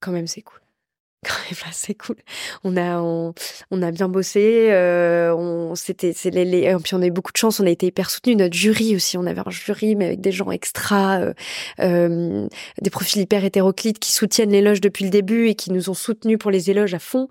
[0.00, 0.60] quand même c'est cool.
[1.24, 2.14] Quand même c'est cool.
[2.62, 3.34] On a on,
[3.82, 4.70] a bien bossé.
[5.34, 7.58] on c'était c'est les, les, puis on a eu beaucoup de chance.
[7.58, 8.36] On a été hyper soutenus.
[8.36, 9.18] Notre jury aussi.
[9.18, 11.20] On avait un jury mais avec des gens extra,
[11.80, 16.38] des profils hyper hétéroclites qui soutiennent l'éloge depuis le début et qui nous ont soutenus
[16.38, 17.28] pour les éloges à fond.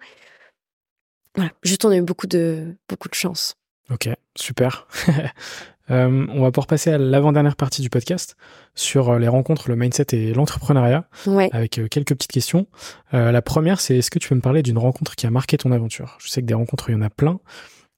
[1.38, 3.56] Voilà, juste on a eu beaucoup de, beaucoup de chance.
[3.90, 4.86] Ok, super.
[5.92, 8.36] euh, on va pouvoir passer à l'avant-dernière partie du podcast
[8.76, 11.50] sur euh, les rencontres, le mindset et l'entrepreneuriat, ouais.
[11.54, 12.68] avec euh, quelques petites questions.
[13.14, 15.58] Euh, la première, c'est est-ce que tu peux me parler d'une rencontre qui a marqué
[15.58, 16.18] ton aventure?
[16.20, 17.40] Je sais que des rencontres, il y en a plein,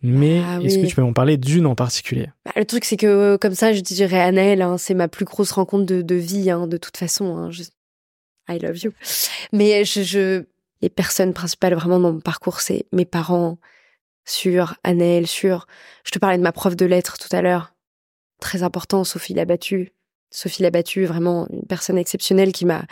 [0.03, 2.27] Mais Ah est-ce que tu peux m'en parler d'une en particulier?
[2.45, 5.51] Bah, le truc, c'est que comme ça, je dirais Annelle, hein, c'est ma plus grosse
[5.51, 7.35] rencontre de, de vie, hein, de toute façon.
[7.37, 7.63] hein, je-
[8.51, 8.91] I love you.
[9.53, 10.43] Mais je, je...
[10.81, 13.57] les personnes principales vraiment dans mon parcours, c'est mes parents,
[14.25, 15.65] sur Annelle, sur.
[16.03, 17.73] Je te parlais de ma prof de lettres tout à l'heure.
[18.39, 19.93] Très important, Sophie Labattu.
[20.31, 22.85] Sophie Labattu, vraiment une personne exceptionnelle qui m'a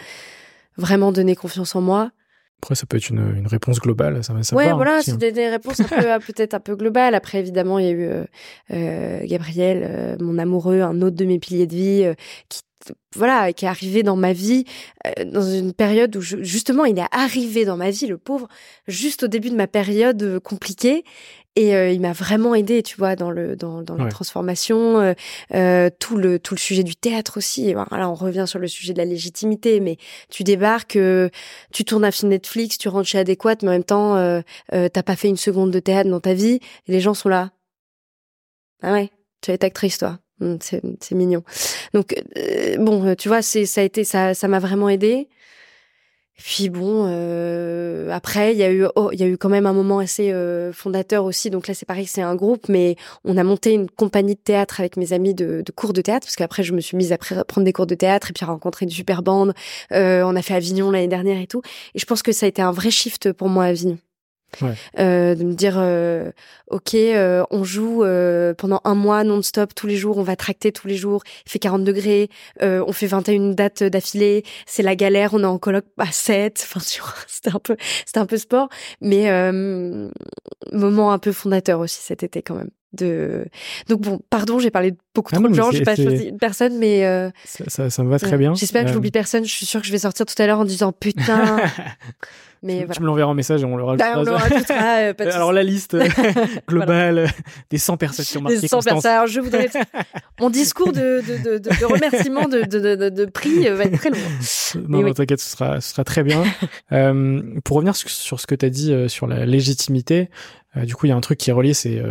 [0.77, 2.11] vraiment donné confiance en moi.
[2.63, 5.15] Après, ça peut être une, une réponse globale, ça va ça ouais, hein, voilà, c'est
[5.17, 5.95] des, des réponses un peu,
[6.33, 7.13] peut-être un peu globales.
[7.13, 8.23] Après, évidemment, il y a eu euh,
[8.71, 12.15] euh, Gabriel, euh, mon amoureux, un autre de mes piliers de vie, euh,
[12.49, 12.61] qui,
[13.15, 14.65] voilà, qui est arrivé dans ma vie
[15.05, 18.47] euh, dans une période où, je- justement, il est arrivé dans ma vie, le pauvre,
[18.88, 21.03] juste au début de ma période euh, compliquée.
[21.55, 25.15] Et euh, il m'a vraiment aidé, tu vois, dans le dans, dans la transformation,
[25.99, 27.73] tout le tout le sujet du théâtre aussi.
[27.73, 29.97] Voilà, on revient sur le sujet de la légitimité, mais
[30.29, 30.99] tu débarques,
[31.73, 35.15] tu tournes un film Netflix, tu rentres chez Adéquate, mais en même temps, t'as pas
[35.15, 37.49] fait une seconde de théâtre dans ta vie, et les gens sont là.
[38.83, 39.09] Ah ouais,
[39.41, 40.19] tu es actrice, toi.
[40.39, 41.43] Hum, c'est mignon.
[41.93, 45.29] Donc euh, bon, euh, tu vois, c'est ça a été ça ça m'a vraiment aidé.
[46.39, 49.65] Puis bon, euh, après il y a eu oh, il y a eu quand même
[49.65, 51.49] un moment assez euh, fondateur aussi.
[51.49, 54.79] Donc là c'est pareil, c'est un groupe, mais on a monté une compagnie de théâtre
[54.79, 57.15] avec mes amis de, de cours de théâtre parce qu'après je me suis mise à
[57.15, 59.53] pr- prendre des cours de théâtre et puis à rencontrer une super bande.
[59.93, 61.63] Euh, on a fait Avignon l'année dernière et tout.
[61.95, 63.97] Et je pense que ça a été un vrai shift pour moi Avignon.
[64.61, 64.73] Ouais.
[64.99, 66.31] Euh, de me dire euh,
[66.71, 68.03] ok euh, on joue
[68.57, 71.59] pendant un mois non-stop tous les jours on va tracter tous les jours il fait
[71.59, 72.29] 40 degrés
[72.61, 76.79] on fait 21 dates d'affilée c'est la galère on est en colloque à 7 enfin
[77.27, 78.69] c'était un peu c'était un peu sport
[79.01, 79.29] mais
[80.71, 83.45] moment un peu fondateur aussi cet été quand même de
[83.89, 86.27] donc bon pardon j'ai parlé de beaucoup Ah trop non, de gens j'ai pas choisi
[86.29, 88.37] une personne mais euh, Ça, ça, ça me va très ouais.
[88.37, 88.55] bien.
[88.55, 90.59] j'espère que Euh, j'oublie personne je suis sûre que je vais sortir tout à l'heure
[90.59, 91.57] en disant putain
[92.63, 94.97] mais tu, voilà tu me l'enverras en message et on le Bah, on le rajoutera.
[94.99, 96.07] euh, pas Alors la liste euh,
[96.67, 97.27] globale euh,
[97.69, 98.93] des 100 personnes qui ont marqué des 100 Constance.
[98.93, 99.11] personnes.
[99.11, 99.69] Alors, je voudrais
[100.39, 104.17] mon discours de, de, de, de, de remerciement de, prix va être très long.
[104.87, 105.13] Non, non, oui.
[105.13, 106.43] t'inquiète, ce sera, ce sera très bien.
[106.91, 110.29] Euh, pour revenir sur, sur ce que tu as dit euh, sur la légitimité,
[110.75, 112.01] euh, du coup, il y a un truc qui est relié, c'est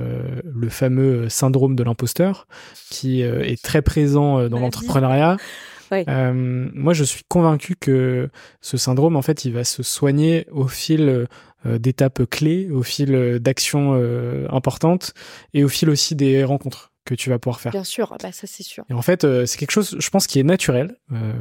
[0.44, 2.47] le fameux syndrome de l'imposteur,
[2.90, 4.61] qui est très présent dans Maladie.
[4.62, 5.36] l'entrepreneuriat.
[5.93, 8.28] Euh, moi, je suis convaincu que
[8.61, 11.26] ce syndrome, en fait, il va se soigner au fil
[11.66, 13.95] euh, d'étapes clés, au fil euh, d'actions
[14.51, 15.14] importantes
[15.55, 17.73] et au fil aussi des rencontres que tu vas pouvoir faire.
[17.73, 18.85] Bien sûr, ah bah, ça c'est sûr.
[18.91, 20.97] Et en fait, euh, c'est quelque chose, je pense, qui est naturel.
[21.13, 21.33] Euh,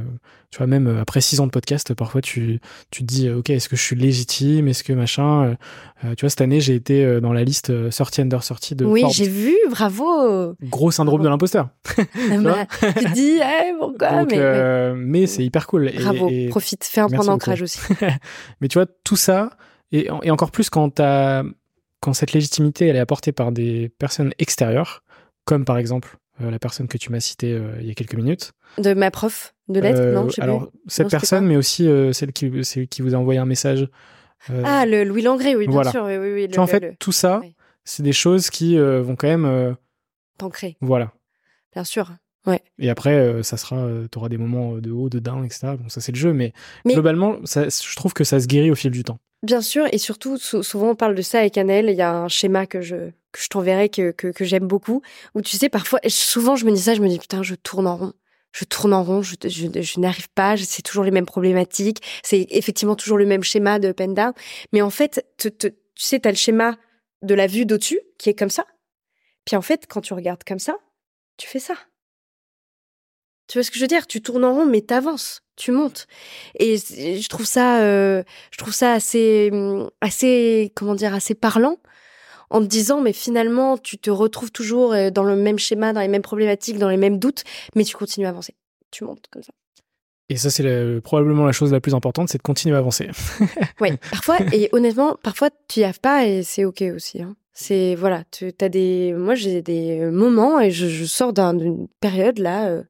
[0.52, 2.62] tu vois, même euh, après six ans de podcast, parfois tu,
[2.92, 4.68] tu te dis, ok, est-ce que je suis légitime?
[4.70, 5.58] Est-ce que machin
[6.06, 9.04] euh, Tu vois, cette année, j'ai été dans la liste 30 under 30 de Oui,
[9.12, 10.54] j'ai vu, bravo.
[10.64, 11.26] Gros syndrome Bravo.
[11.26, 11.70] de l'imposteur.
[12.32, 12.66] Ah bah,
[12.98, 14.12] tu te dis, eh, pourquoi?
[14.24, 15.92] Donc, mais, mais c'est hyper cool.
[16.00, 17.80] Bravo, et- profite, fais un point d'ancrage aussi.
[18.62, 19.50] mais tu vois, tout ça,
[19.92, 21.44] et, et encore plus quand, t'as-
[22.02, 25.02] quand cette légitimité, elle est apportée par des personnes extérieures,
[25.46, 28.16] comme par exemple euh, la personne que tu m'as citée euh, il y a quelques
[28.16, 28.52] minutes.
[28.78, 30.80] De ma prof de lettres, Euh, non, je sais alors, plus.
[30.88, 33.88] cette Non, personne, mais aussi celle, qui, celle qui vous a envoyé un message.
[34.64, 35.92] Ah, le Louis Langré, oui, bien voilà.
[35.92, 36.48] sûr, oui, oui, oui.
[36.50, 37.56] tu vois, en le- fait, le- tout ça, ouais.
[37.84, 39.76] c'est des choses qui vont quand même.
[40.38, 41.14] T'ancrer, voilà.
[41.74, 42.12] bien sûr.
[42.78, 45.70] Et après, ça sera, tu auras des moments de haut, de down, etc.
[45.80, 46.54] Bon, ça, c'est le jeu, mais,
[46.86, 49.18] Mais- globalement, ça, je trouve que ça se guérit au fil du temps.
[49.46, 51.90] Bien sûr, et surtout, sou- souvent on parle de ça avec Annelle.
[51.90, 52.96] Il y a un schéma que je
[53.32, 55.04] que je t'enverrai que que, que j'aime beaucoup.
[55.36, 57.86] Où tu sais, parfois, souvent je me dis ça, je me dis putain, je tourne
[57.86, 58.14] en rond.
[58.54, 62.96] Je tourne en rond, je, je, n'arrive pas, c'est toujours les mêmes problématiques, c'est effectivement
[62.96, 64.34] toujours le même schéma de Penda.
[64.72, 65.52] Mais en fait, tu
[65.96, 66.78] sais, tu as le schéma
[67.22, 68.66] de la vue d'au-dessus qui est comme ça.
[69.46, 70.76] Puis en fait, quand tu regardes comme ça,
[71.38, 71.76] tu fais ça.
[73.48, 74.08] Tu vois ce que je veux dire?
[74.08, 76.08] Tu tournes en rond, mais t'avances, tu montes.
[76.60, 81.78] Et je trouve ça, euh, je trouve ça assez, hum, assez, comment dire, assez parlant,
[82.50, 86.02] en te disant, mais finalement, tu te retrouves toujours euh, dans le même schéma, dans
[86.02, 87.44] les mêmes problématiques, dans les mêmes doutes,
[87.76, 88.56] mais tu continues à avancer.
[88.92, 89.54] Tu montes comme ça.
[90.30, 93.10] Et ça, c'est probablement la chose la plus importante, c'est de continuer à avancer.
[93.80, 97.22] Oui, parfois, et honnêtement, parfois, tu y arrives pas et c'est ok aussi.
[97.22, 97.36] hein.
[97.58, 99.14] C'est, voilà, tu as des.
[99.14, 102.84] Moi, j'ai des moments et je, je sors d'un- d'une période là, euh,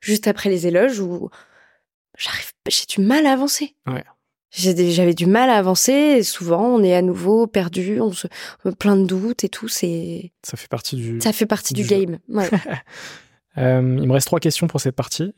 [0.00, 1.28] juste après les éloges, où
[2.16, 3.74] j'arrive, j'ai du mal à avancer.
[3.88, 4.04] Ouais.
[4.54, 5.92] J'avais du mal à avancer.
[5.92, 8.28] Et souvent, on est à nouveau perdu, on se,
[8.78, 9.66] plein de doutes et tout.
[9.66, 11.20] C'est, Ça fait partie du.
[11.20, 12.18] ça fait partie Du game.
[12.28, 12.48] Ouais.
[13.58, 15.34] Euh, il me reste trois questions pour cette partie.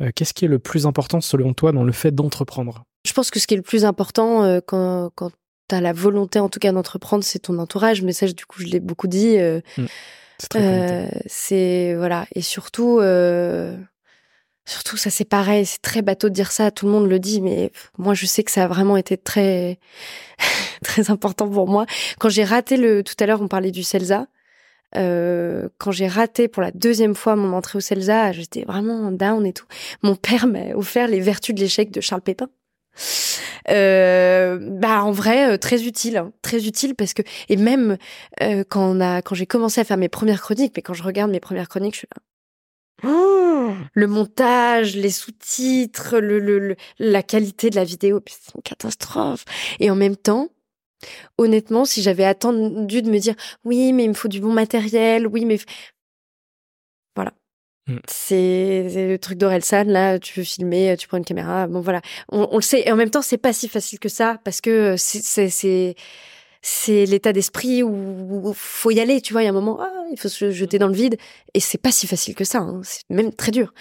[0.00, 2.82] Euh, Qu'est-ce qui est le plus important selon toi dans le fait d'entreprendre?
[3.06, 5.30] Je pense que ce qui est le plus important euh, quand, quand
[5.68, 8.02] tu as la volonté, en tout cas, d'entreprendre, c'est ton entourage.
[8.02, 9.38] Mais ça, du coup, je l'ai beaucoup dit.
[9.38, 9.60] euh,
[10.38, 10.94] C'est connecté.
[10.94, 13.76] Euh, c'est voilà et surtout euh,
[14.66, 17.42] Surtout, ça c'est pareil, c'est très bateau de dire ça, tout le monde le dit,
[17.42, 19.78] mais moi je sais que ça a vraiment été très,
[20.82, 21.84] très important pour moi.
[22.18, 24.26] Quand j'ai raté le, tout à l'heure on parlait du CELSA,
[24.94, 29.52] quand j'ai raté pour la deuxième fois mon entrée au CELSA, j'étais vraiment down et
[29.52, 29.66] tout.
[30.02, 32.48] Mon père m'a offert les vertus de l'échec de Charles Pépin.
[33.70, 37.96] Euh, bah en vrai euh, très utile hein, très utile parce que et même
[38.42, 41.02] euh, quand on a quand j'ai commencé à faire mes premières chroniques mais quand je
[41.02, 42.22] regarde mes premières chroniques je suis là
[43.02, 43.24] Oh
[43.94, 49.44] le montage, les sous-titres, le, le, la qualité de la vidéo, c'est une catastrophe.
[49.80, 50.48] Et en même temps,
[51.38, 53.34] honnêtement, si j'avais attendu de me dire
[53.64, 55.58] oui, mais il me faut du bon matériel, oui, mais
[57.16, 57.32] voilà.
[57.86, 57.96] Mm.
[58.08, 62.00] C'est le truc d'Orelsan, là, tu veux filmer, tu prends une caméra, bon voilà.
[62.30, 62.82] On, le sait.
[62.86, 65.94] Et en même temps, c'est pas si facile que ça parce que c'est
[66.66, 70.04] c'est l'état d'esprit où, faut y aller, tu vois, il y a un moment, ah,
[70.10, 71.18] il faut se jeter dans le vide,
[71.52, 72.80] et c'est pas si facile que ça, hein.
[72.82, 73.74] c'est même très dur.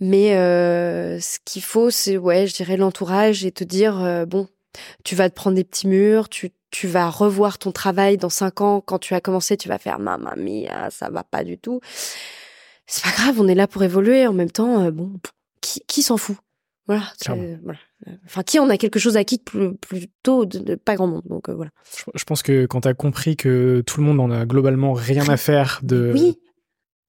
[0.00, 4.48] Mais euh, ce qu'il faut, c'est, ouais, je dirais l'entourage et te dire, euh, bon,
[5.02, 8.60] tu vas te prendre des petits murs, tu, tu vas revoir ton travail dans cinq
[8.60, 11.80] ans, quand tu as commencé, tu vas faire, mamma mia, ça va pas du tout.
[12.90, 15.12] C'est pas grave, on est là pour évoluer, en même temps, euh, bon,
[15.60, 16.36] qui, qui s'en fout?
[16.88, 17.04] Voilà,
[17.62, 17.78] voilà.
[18.24, 21.22] Enfin, qui en a quelque chose à qui plutôt de, pas grand monde.
[21.26, 21.70] Donc euh, voilà.
[22.16, 25.28] Je, pense que quand tu as compris que tout le monde en a globalement rien
[25.28, 26.12] à faire de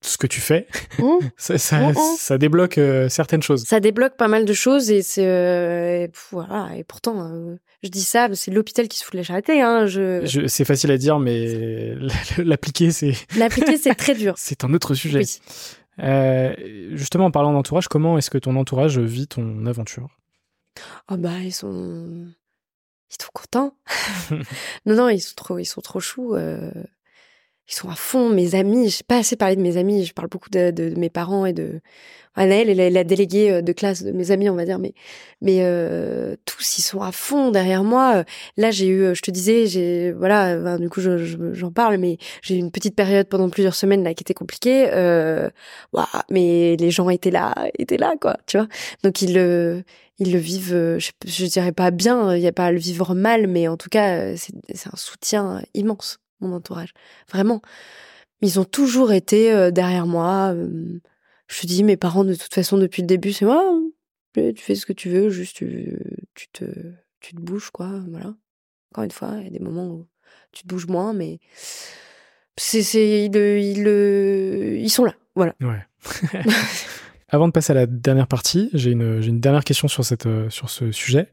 [0.02, 1.04] ce que tu fais, mmh.
[1.38, 1.96] ça, mmh, mmh.
[2.18, 3.64] ça, débloque euh, certaines choses.
[3.66, 6.72] Ça débloque pas mal de choses et c'est euh, voilà.
[6.76, 7.32] Et pourtant,
[7.84, 9.62] je dis ça, c'est l'hôpital qui se fout de la charité.
[9.62, 10.48] Hein, je...
[10.48, 11.94] c'est facile à dire, mais
[12.38, 14.34] l'appliquer, c'est l'appliquer, c'est très dur.
[14.38, 15.22] c'est un autre sujet.
[16.92, 20.10] justement, en parlant d'entourage, comment est-ce que ton entourage vit ton aventure?
[21.12, 22.28] Oh bah ils sont
[23.12, 23.76] ils sont contents.
[24.86, 26.36] non non, ils sont trop ils sont trop choux.
[27.72, 27.74] Euh...
[27.74, 28.30] Ils sont à fond.
[28.30, 30.06] Mes amis, j'ai pas assez parlé de mes amis.
[30.06, 31.80] Je parle beaucoup de, mes parents et de
[32.38, 34.80] elle est la, déléguée euh, de classe de mes amis, on va dire.
[34.80, 34.94] Mais
[35.42, 38.24] mais euh, tous ils sont à fond derrière moi.
[38.56, 42.56] Là j'ai eu, je te disais, j'ai voilà, du coup j'en je, parle, mais j'ai
[42.56, 44.88] eu une petite période pendant plusieurs semaines là qui était compliquée.
[44.94, 45.50] Euh,
[46.30, 48.68] mais les gens étaient là, étaient là quoi, tu vois.
[49.04, 49.84] Donc ils le
[50.22, 52.78] ils le vivent, euh, je, je dirais pas bien, il y a pas à le
[52.78, 56.94] vivre mal, mais en tout cas, euh, c'est un soutien immense, mon entourage.
[57.30, 57.62] Vraiment.
[58.42, 60.56] Ils ont toujours été euh, derrière moi.
[61.48, 63.80] Je te dis, mes parents, de toute façon, depuis le début, c'est moi,
[64.34, 65.98] tu fais ce que tu veux, juste tu,
[66.34, 66.66] tu, te,
[67.20, 68.02] tu te bouges, quoi.
[68.10, 68.34] Voilà.
[68.92, 70.08] Encore une fois, il y a des moments où
[70.52, 71.40] tu te bouges moins, mais
[72.58, 75.16] c'est, c'est, ils, ils, ils sont là.
[75.36, 75.56] Voilà.
[75.62, 75.86] Ouais.
[77.30, 80.50] Avant de passer à la dernière partie, j'ai une, une, dernière question sur, cette, euh,
[80.50, 81.30] sur ce sujet.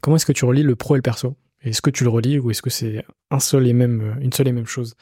[0.00, 1.36] Comment est-ce que tu relis le pro et le perso?
[1.64, 4.32] Est-ce que tu le relis ou est-ce que c'est un seul et même, euh, une
[4.32, 4.94] seule et même chose?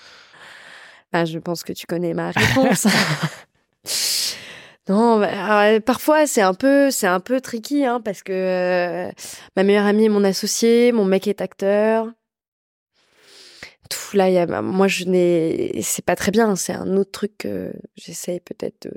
[1.13, 2.87] Ah, Je pense que tu connais ma réponse.
[4.89, 9.11] non, bah, parfois c'est un peu, c'est un peu tricky, hein, parce que euh,
[9.57, 12.09] ma meilleure amie est mon associé, mon mec est acteur.
[13.89, 16.55] Tout là, y a, moi je n'ai, c'est pas très bien.
[16.55, 18.93] C'est un autre truc que j'essaye peut-être de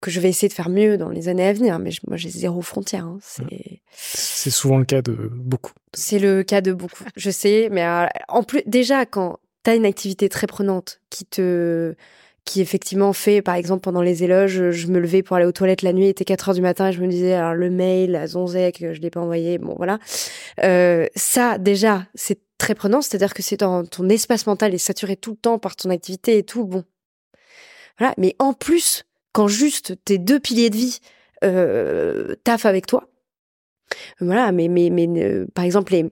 [0.00, 1.78] que je vais essayer de faire mieux dans les années à venir.
[1.78, 3.06] Mais moi, j'ai zéro frontière.
[3.06, 3.18] Hein.
[3.90, 5.72] C'est souvent le cas de beaucoup.
[5.94, 7.04] C'est le cas de beaucoup.
[7.16, 11.24] Je sais, mais euh, en plus, déjà, quand tu as une activité très prenante qui
[11.24, 11.94] te
[12.44, 15.82] qui effectivement fait, par exemple, pendant les éloges, je me levais pour aller aux toilettes
[15.82, 18.12] la nuit, il était 4 heures du matin, et je me disais, alors le mail,
[18.12, 19.98] la zonzec, je l'ai pas envoyé, bon voilà.
[20.62, 25.16] Euh, ça, déjà, c'est très prenant, c'est-à-dire que c'est ton, ton espace mental est saturé
[25.16, 26.84] tout le temps par ton activité et tout, bon.
[27.98, 29.02] Voilà, mais en plus,
[29.36, 30.98] quand juste tes deux piliers de vie
[31.44, 33.06] euh, taffent avec toi.
[34.18, 36.06] Voilà, mais mais mais euh, par exemple les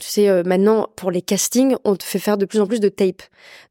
[0.00, 2.78] tu sais, euh, maintenant, pour les castings, on te fait faire de plus en plus
[2.78, 3.22] de tapes.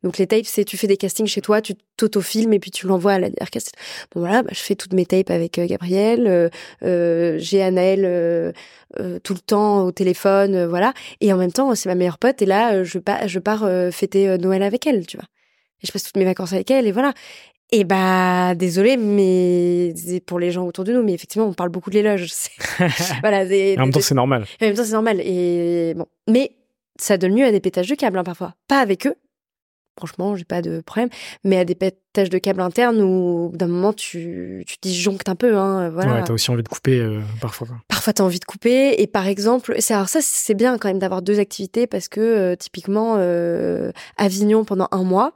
[0.04, 2.86] Donc, les tapes, c'est tu fais des castings chez toi, tu t'autofilmes et puis tu
[2.86, 3.72] l'envoies à la cast.
[4.14, 6.50] Bon, voilà, bah, je fais toutes mes tapes avec euh, Gabriel.
[6.84, 8.54] Euh, j'ai Anaël
[9.24, 10.94] tout le temps au téléphone, voilà.
[11.22, 12.42] Et en même temps, c'est ma meilleure pote.
[12.42, 15.28] Et là, je, pars, je pars fêter Noël avec elle, tu vois.
[15.82, 17.14] Et je passe toutes mes vacances avec elle, et voilà.
[17.72, 19.94] Et bah désolé, mais
[20.26, 22.28] pour les gens autour de nous, mais effectivement, on parle beaucoup de l'éloge.
[23.22, 23.44] voilà.
[23.44, 24.46] en même temps, c'est normal.
[24.62, 25.20] En même temps, c'est normal.
[25.22, 26.52] Et bon, mais
[26.98, 28.56] ça donne lieu à des pétages de câbles hein, parfois.
[28.68, 29.16] Pas avec eux.
[29.98, 31.10] Franchement, j'ai pas de problème,
[31.44, 35.58] mais à des pétages de câbles internes où d'un moment tu tu disjonctes un peu.
[35.58, 36.14] Hein, voilà.
[36.14, 37.68] Ouais, t'as aussi envie de couper euh, parfois.
[37.88, 39.02] Parfois, t'as envie de couper.
[39.02, 42.22] Et par exemple, c'est alors ça, c'est bien quand même d'avoir deux activités parce que
[42.22, 45.34] euh, typiquement euh, Avignon pendant un mois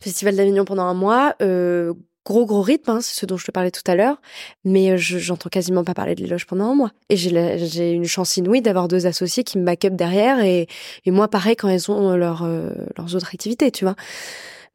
[0.00, 1.34] Festival d'Avignon pendant un mois.
[1.42, 1.92] Euh,
[2.24, 4.20] gros gros rythme, hein, c'est ce dont je te parlais tout à l'heure,
[4.64, 6.92] mais euh, j'entends quasiment pas parler de l'éloge pendant un mois.
[7.10, 10.66] Et j'ai une chance inouïe d'avoir deux associés qui me back up derrière et,
[11.04, 13.96] et moi pareil quand elles ont leur, euh, leurs autres activités, tu vois.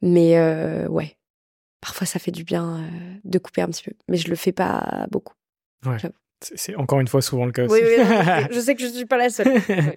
[0.01, 0.39] Mais
[0.87, 1.17] ouais,
[1.81, 2.79] parfois ça fait du bien
[3.25, 5.33] de couper un petit peu, mais je le fais pas beaucoup.
[5.85, 5.97] Ouais.
[6.41, 7.73] C'est encore une fois souvent le cas aussi.
[7.73, 8.03] Oui, oui,
[8.51, 9.61] je sais que je suis pas la seule.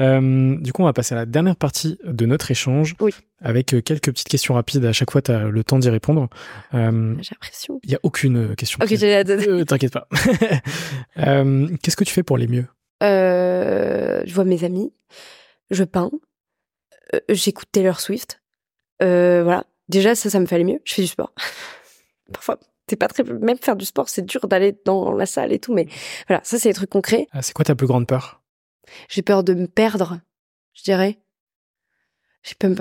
[0.00, 3.12] Euh, du coup, on va passer à la dernière partie de notre échange oui.
[3.40, 4.84] avec quelques petites questions rapides.
[4.84, 6.28] À chaque fois, tu as le temps d'y répondre.
[6.74, 7.80] Euh, J'ai l'impression.
[7.84, 8.78] Il n'y a aucune question.
[8.82, 10.08] Ok, euh, T'inquiète pas.
[11.18, 12.66] euh, Qu'est-ce que tu fais pour les mieux?
[13.00, 14.92] Je vois mes amis,
[15.70, 16.10] je peins,
[17.28, 18.40] j'écoute Taylor Swift.
[19.00, 19.64] voilà.
[19.88, 20.80] Déjà, ça, ça me fait aller mieux.
[20.84, 21.32] Je fais du sport.
[22.32, 23.22] Parfois, c'est pas très.
[23.22, 25.86] Même faire du sport, c'est dur d'aller dans la salle et tout, mais
[26.26, 27.26] voilà, ça, c'est des trucs concrets.
[27.32, 28.40] Ah, c'est quoi ta plus grande peur?
[29.08, 30.20] J'ai peur de me perdre,
[30.74, 31.18] je dirais.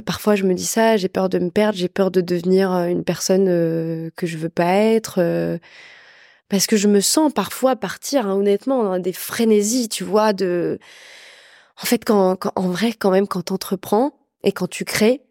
[0.05, 2.87] Parfois, je me dis ça, j'ai peur de me perdre, j'ai peur de devenir euh,
[2.87, 5.15] une personne euh, que je veux pas être.
[5.19, 5.57] Euh,
[6.49, 10.79] parce que je me sens parfois partir, hein, honnêtement, dans des frénésies, tu vois, de...
[11.81, 14.11] En fait, quand, en vrai, quand même, quand t'entreprends
[14.43, 15.21] et quand tu crées,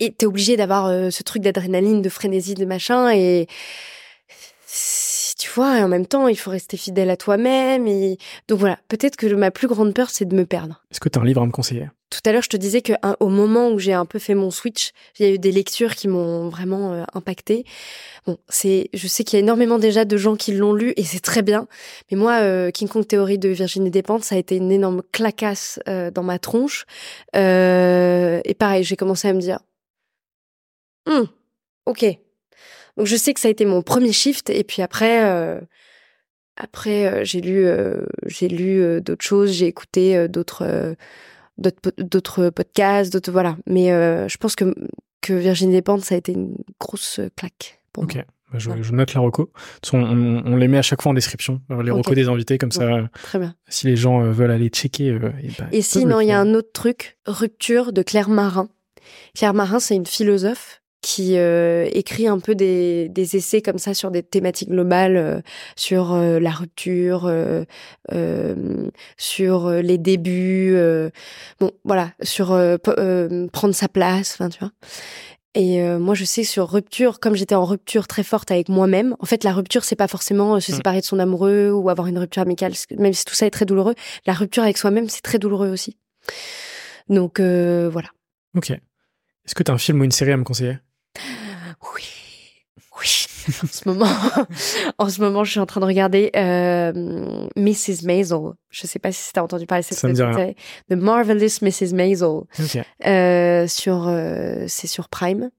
[0.00, 3.46] et t'es obligé d'avoir ce truc d'adrénaline, de frénésie, de machin, et
[5.50, 7.88] tu vois, et en même temps, il faut rester fidèle à toi-même.
[7.88, 8.18] Et...
[8.46, 10.84] Donc voilà, peut-être que ma plus grande peur, c'est de me perdre.
[10.92, 11.88] Est-ce que tu as un livre à me conseiller?
[12.08, 14.52] Tout à l'heure, je te disais que au moment où j'ai un peu fait mon
[14.52, 17.64] switch, il y a eu des lectures qui m'ont vraiment euh, impacté.
[18.26, 21.02] Bon, c'est, je sais qu'il y a énormément déjà de gens qui l'ont lu et
[21.02, 21.66] c'est très bien.
[22.10, 25.80] Mais moi, euh, King Kong Théorie de Virginie Despentes, ça a été une énorme clacasse
[25.88, 26.84] euh, dans ma tronche.
[27.34, 29.58] et pareil, j'ai commencé à me dire,
[31.06, 31.26] hum,
[31.86, 32.06] ok,
[33.00, 35.58] donc je sais que ça a été mon premier shift et puis après euh,
[36.58, 40.96] après euh, j'ai lu euh, j'ai lu d'autres choses, j'ai écouté d'autres
[41.56, 43.56] d'autres podcasts, d'autres voilà.
[43.66, 44.74] Mais je pense que
[45.22, 48.12] que Virginie Despentes ça a été une grosse claque pour moi.
[48.52, 49.50] Bah, je, je, note la reco.
[49.94, 50.02] On,
[50.44, 53.08] on, les met à chaque fois en description, les recos des invités, comme ça.
[53.22, 53.54] Très bien.
[53.68, 55.06] Si les gens veulent aller checker.
[55.06, 58.68] et, bah, et sinon, il y a un autre truc, Rupture de Claire Marin.
[59.36, 63.94] Claire Marin, c'est une philosophe qui euh, écrit un peu des, des, essais comme ça
[63.94, 65.40] sur des thématiques globales, euh,
[65.76, 67.30] sur euh, la rupture,
[69.16, 70.76] sur les débuts,
[71.58, 72.48] bon voilà, sur
[73.52, 74.72] prendre sa place, enfin tu vois.
[75.54, 79.16] Et moi, je sais sur rupture, comme j'étais en rupture très forte avec moi-même.
[79.18, 80.74] En fait, la rupture, c'est pas forcément se mmh.
[80.76, 83.64] séparer de son amoureux ou avoir une rupture amicale, même si tout ça est très
[83.66, 83.94] douloureux.
[84.26, 85.96] La rupture avec soi-même, c'est très douloureux aussi.
[87.08, 88.08] Donc voilà.
[88.56, 88.70] Ok.
[88.70, 90.78] Est-ce que tu as un film ou une série à me conseiller?
[91.94, 92.02] Oui,
[92.98, 93.26] oui.
[93.62, 94.06] en ce moment,
[94.98, 96.92] en ce moment, je suis en train de regarder euh,
[97.56, 98.04] Mrs.
[98.04, 98.52] Maisel.
[98.68, 100.54] Je sais pas si tu as entendu parler de cette série.
[100.90, 101.94] The Marvelous Mrs.
[101.94, 102.42] Maisel.
[103.06, 105.50] Euh, sur, euh, c'est sur Prime.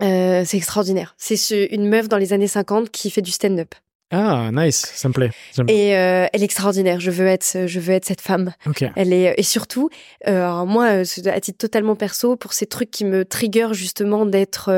[0.00, 1.14] C'est extraordinaire.
[1.16, 3.74] C'est une meuf dans les années 50 qui fait du stand-up.
[4.14, 5.30] Ah, nice, ça me plaît.
[5.68, 7.00] Et euh, elle est extraordinaire.
[7.00, 8.52] Je veux être, je veux être cette femme.
[8.66, 8.90] Okay.
[8.94, 9.88] Elle est et surtout,
[10.28, 14.70] euh, moi, à titre totalement perso, pour ces trucs qui me trigger justement d'être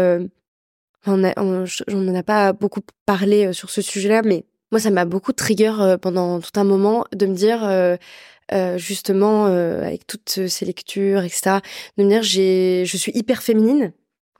[1.06, 5.32] on n'en a pas beaucoup parlé euh, sur ce sujet-là, mais moi, ça m'a beaucoup
[5.32, 7.96] trigger euh, pendant tout un moment de me dire, euh,
[8.76, 11.58] justement, avec toutes ces lectures, etc.,
[11.96, 13.92] de me dire, j'ai, je suis hyper féminine,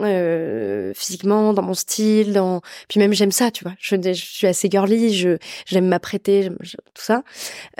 [0.02, 2.40] euh, physiquement, dans mon style,
[2.88, 3.74] puis même j'aime ça, tu vois.
[3.78, 7.22] Je, suis assez girly, je j'aime m'apprêter, tout ça.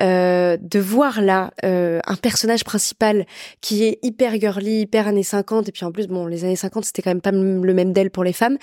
[0.00, 3.26] Euh, de voir là euh, un personnage principal
[3.60, 6.84] qui est hyper girly, hyper années 50 et puis en plus bon, les années 50
[6.84, 8.58] c'était quand même pas le même d'elle pour les femmes,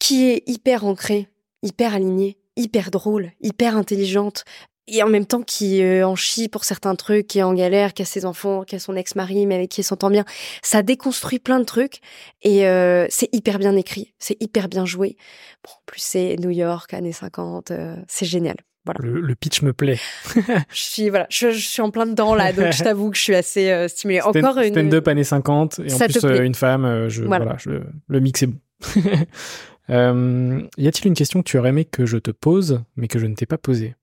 [0.00, 1.28] qui est hyper ancré,
[1.62, 4.44] hyper aligné, hyper drôle, hyper intelligente,
[4.90, 7.94] et en même temps qui euh, en chie pour certains trucs, qui est en galère,
[7.94, 10.24] qui a ses enfants, qui a son ex-mari, mais avec qui s'entend bien.
[10.62, 12.00] Ça déconstruit plein de trucs
[12.42, 15.16] et euh, c'est hyper bien écrit, c'est hyper bien joué.
[15.64, 18.56] Bon, en plus c'est New York, années 50, euh, c'est génial.
[18.86, 19.00] Voilà.
[19.02, 19.98] Le, pitch me plaît.
[20.34, 23.34] je suis voilà, je, suis en plein dedans là, donc je t'avoue que je suis
[23.34, 24.22] assez stimulée.
[24.22, 28.42] Encore une stand-up années 50 et en plus une femme, je voilà, je, le mix
[28.42, 28.58] est bon.
[30.78, 33.26] y a-t-il une question que tu aurais aimé que je te pose, mais que je
[33.26, 33.94] ne t'ai pas posée?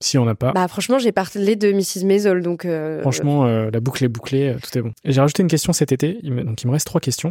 [0.00, 0.52] Si on n'a pas.
[0.52, 2.04] Bah franchement, j'ai parlé de Mrs.
[2.04, 2.64] Maisel, donc.
[2.64, 4.92] Euh, franchement, euh, la boucle est bouclée, euh, tout est bon.
[5.04, 7.30] j'ai rajouté une question cet été, donc il me reste trois questions.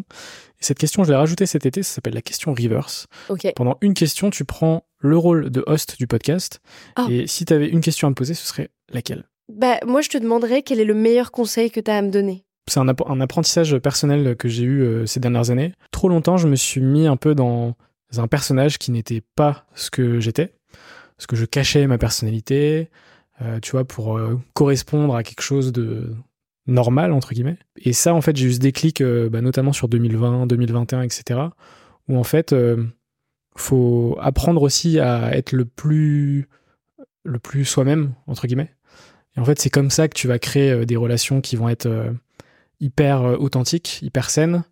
[0.60, 3.08] Et cette question, je l'ai rajoutée cet été, ça s'appelle la question reverse.
[3.30, 3.52] Ok.
[3.56, 6.62] Pendant une question, tu prends le rôle de host du podcast.
[6.96, 7.08] Ah.
[7.10, 9.26] Et si tu avais une question à me poser, ce serait laquelle?
[9.54, 12.10] Bah moi, je te demanderais quel est le meilleur conseil que tu as à me
[12.10, 12.46] donner.
[12.70, 15.74] C'est un, un, apprentissage personnel que j'ai eu ces dernières années.
[15.92, 17.76] Trop longtemps, je me suis mis un peu dans
[18.18, 20.54] un personnage qui n'était pas ce que j'étais
[21.24, 22.90] parce que je cachais ma personnalité,
[23.42, 26.14] euh, tu vois, pour euh, correspondre à quelque chose de
[26.68, 27.58] normal, entre guillemets.
[27.78, 31.40] Et ça, en fait, j'ai eu ce déclic, euh, bah, notamment sur 2020, 2021, etc.,
[32.10, 32.54] où en fait,
[33.56, 36.50] faut apprendre aussi à être le plus,
[37.24, 38.76] le plus soi-même, entre guillemets.
[39.38, 41.88] Et en fait, c'est comme ça que tu vas créer des relations qui vont être
[42.82, 44.66] hyper authentiques, hyper saines,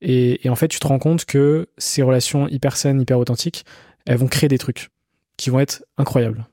[0.00, 3.64] Et, et, en fait, tu te rends compte que ces relations hyper saines, hyper authentiques,
[4.06, 4.92] elles vont créer des trucs
[5.42, 6.46] qui vont être incroyables.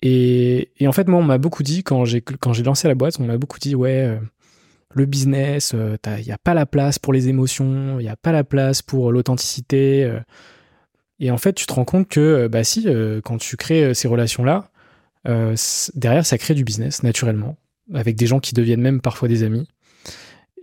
[0.00, 3.18] Et, en fait, moi, on m'a beaucoup dit, quand j'ai, quand j'ai lancé la boîte,
[3.18, 4.18] on m'a beaucoup dit, ouais, euh,
[4.94, 8.16] le business, il euh, n'y a pas la place pour les émotions, il n'y a
[8.16, 10.04] pas la place pour l'authenticité.
[10.04, 10.20] Euh.
[11.18, 12.86] et en fait, tu te rends compte que, bah si,
[13.24, 14.70] quand tu crées ces relations-là,
[15.94, 17.56] derrière, ça crée du business, naturellement,
[17.92, 19.68] avec des gens qui deviennent même parfois des amis.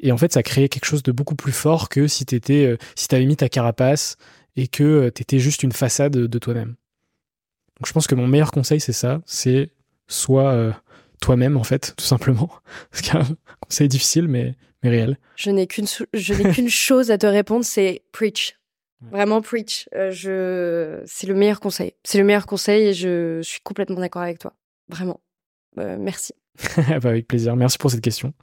[0.01, 2.39] Et en fait, ça crée quelque chose de beaucoup plus fort que si tu
[2.95, 4.15] si avais mis ta carapace
[4.55, 6.75] et que tu étais juste une façade de toi-même.
[7.79, 9.71] Donc je pense que mon meilleur conseil, c'est ça, c'est
[10.07, 10.71] soit euh,
[11.21, 12.49] toi-même, en fait, tout simplement.
[12.91, 13.25] C'est un
[13.61, 15.17] conseil difficile, mais, mais réel.
[15.35, 15.87] Je n'ai qu'une,
[16.69, 18.57] chose à te répondre, c'est preach.
[19.11, 19.87] Vraiment preach.
[19.93, 21.93] Euh, je, c'est le meilleur conseil.
[22.03, 24.53] C'est le meilleur conseil et je suis complètement d'accord avec toi.
[24.87, 25.19] Vraiment.
[25.77, 26.33] Euh, merci.
[26.77, 27.55] bah avec plaisir.
[27.55, 28.33] Merci pour cette question.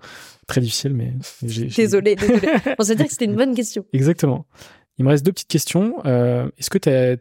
[0.47, 1.15] Très difficile, mais.
[1.41, 2.49] Désolé, désolé.
[2.79, 3.87] On s'est dit que c'était une bonne question.
[3.93, 4.47] Exactement.
[4.99, 6.05] Il me reste deux petites questions.
[6.05, 7.17] Est-ce que tu as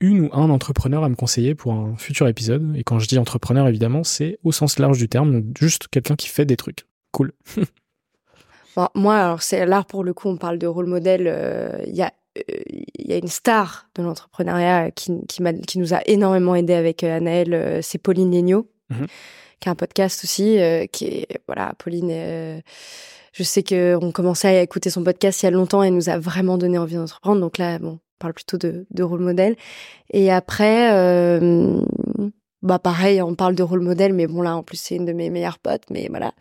[0.00, 2.74] une ou un entrepreneur à me conseiller pour un futur épisode.
[2.76, 6.16] Et quand je dis entrepreneur, évidemment, c'est au sens large du terme, donc juste quelqu'un
[6.16, 6.86] qui fait des trucs.
[7.12, 7.32] Cool.
[8.94, 11.26] moi, alors c'est là pour le coup, on parle de rôle modèle.
[11.26, 12.12] Euh, il y a
[12.48, 17.16] il y a une star de l'entrepreneuriat qui, qui, nous a énormément aidé avec euh,
[17.16, 19.06] Anaël, euh, c'est Pauline Legnaud, mhm.
[19.60, 20.58] qui a un podcast aussi,
[20.90, 22.10] qui est, voilà, Pauline,
[23.32, 26.18] je sais qu'on commençait à écouter son podcast il y a longtemps, elle nous a
[26.18, 29.56] vraiment donné envie d'entreprendre, donc là, bon, parle plutôt de, rôle modèle.
[30.12, 31.80] Et après, euh,
[32.62, 35.12] bah pareil, on parle de rôle modèle, mais bon là en plus c'est une de
[35.12, 36.32] mes meilleures potes, mais voilà.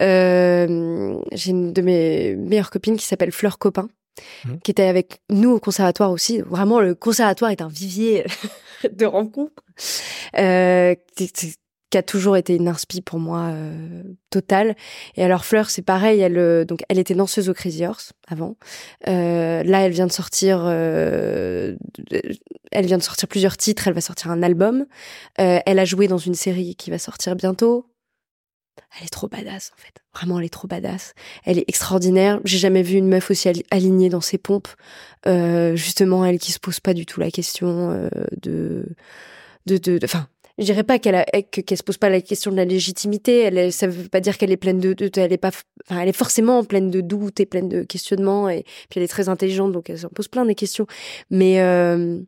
[0.00, 3.88] Euh, j'ai une de mes meilleures copines qui s'appelle Fleur Copain,
[4.44, 4.56] mmh.
[4.62, 6.40] qui était avec nous au conservatoire aussi.
[6.40, 8.24] Vraiment, le conservatoire est un vivier
[8.92, 9.64] de rencontres.
[10.36, 10.94] Euh,
[11.90, 14.76] qui a toujours été une inspi pour moi euh, totale.
[15.16, 18.56] Et alors Fleur, c'est pareil, elle euh, donc elle était danseuse au Crazy Horse avant.
[19.08, 21.76] Euh, là, elle vient de sortir, euh,
[22.70, 23.88] elle vient de sortir plusieurs titres.
[23.88, 24.86] Elle va sortir un album.
[25.40, 27.86] Euh, elle a joué dans une série qui va sortir bientôt.
[28.98, 29.94] Elle est trop badass en fait.
[30.14, 31.14] Vraiment, elle est trop badass.
[31.44, 32.40] Elle est extraordinaire.
[32.44, 34.68] J'ai jamais vu une meuf aussi alignée dans ses pompes.
[35.26, 38.08] justement, elle qui se pose pas du tout la question
[38.42, 38.86] de
[39.66, 40.28] de de enfin
[40.60, 43.40] je dirais pas qu'elle qu'elle se pose pas la question de la légitimité.
[43.40, 45.50] Elle, ça veut pas dire qu'elle est pleine de, elle est pas,
[45.88, 48.48] enfin, elle est forcément pleine de doutes et pleine de questionnements.
[48.50, 50.86] Et puis elle est très intelligente, donc elle s'en pose plein de questions.
[51.30, 52.20] Mais euh,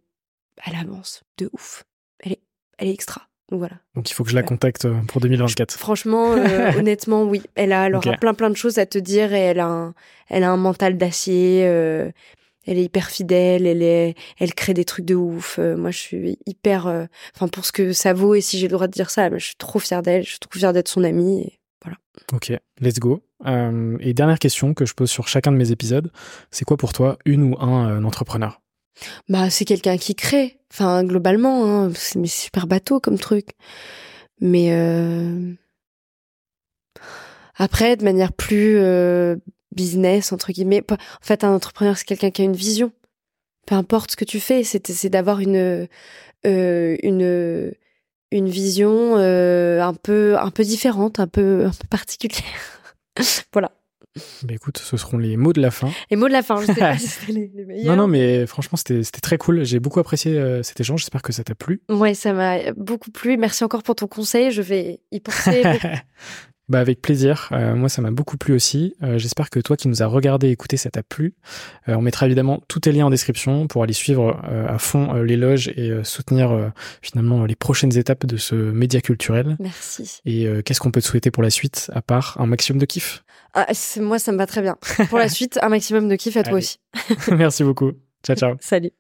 [0.65, 1.85] elle avance de ouf.
[2.21, 2.41] Elle est,
[2.79, 3.29] elle est extra.
[3.51, 3.77] Donc voilà.
[3.95, 5.73] Donc il faut que je la contacte euh, pour 2024.
[5.73, 7.43] Franchement, euh, honnêtement, oui.
[7.55, 9.95] Elle a, alors plein plein de choses à te dire et elle a un,
[10.29, 11.69] elle a un mental d'acier
[12.67, 15.59] elle est hyper fidèle, elle est, elle crée des trucs de ouf.
[15.59, 18.69] Euh, moi, je suis hyper, euh, enfin pour ce que ça vaut et si j'ai
[18.69, 20.89] le droit de dire ça, je suis trop fière d'elle, je suis trop fière d'être
[20.89, 21.41] son amie.
[21.41, 21.99] Et voilà.
[22.33, 23.23] Ok, let's go.
[23.47, 26.11] Euh, et dernière question que je pose sur chacun de mes épisodes,
[26.51, 28.61] c'est quoi pour toi une ou un entrepreneur?
[29.29, 30.59] Bah, c'est quelqu'un qui crée.
[30.73, 33.51] Enfin, globalement, hein, c'est super bateau comme truc.
[34.41, 34.71] Mais
[37.57, 38.77] après, de manière plus
[39.75, 40.85] business entre guillemets.
[40.91, 42.93] En fait, un entrepreneur c'est quelqu'un qui a une vision.
[43.67, 45.89] Peu importe ce que tu fais, c'est d'avoir une
[46.47, 47.73] euh, une
[48.33, 52.43] une vision euh, un peu un peu différente, un peu un peu particulière.
[53.53, 53.73] voilà.
[54.43, 55.91] Bah écoute, ce seront les mots de la fin.
[56.11, 57.97] Les mots de la fin, je sais pas si c'était les, meilleurs.
[57.97, 59.65] Non, non, mais franchement, c'était très cool.
[59.65, 61.01] J'ai beaucoup apprécié euh, cet échange.
[61.01, 61.81] J'espère que ça t'a plu.
[61.89, 63.39] Ouais, ça m'a beaucoup plu.
[63.39, 64.51] Merci encore pour ton conseil.
[64.51, 65.63] Je vais y penser.
[66.73, 67.51] Bah avec plaisir.
[67.53, 68.95] Euh, moi, ça m'a beaucoup plu aussi.
[69.03, 71.35] Euh, j'espère que toi qui nous as regardé et écouté, ça t'a plu.
[71.87, 75.37] Euh, on mettra évidemment tous tes liens en description pour aller suivre à fond les
[75.37, 79.59] loges et soutenir finalement les prochaines étapes de ce média culturel.
[79.61, 80.23] Merci.
[80.25, 83.23] Et qu'est-ce qu'on peut te souhaiter pour la suite, à part un maximum de kiff?
[83.53, 83.67] Ah,
[84.01, 84.79] Moi, ça me va très bien.
[85.11, 86.79] Pour la suite, un maximum de kiff à toi aussi.
[87.31, 87.93] Merci beaucoup.
[88.25, 88.57] Ciao, ciao.
[88.61, 88.93] Salut.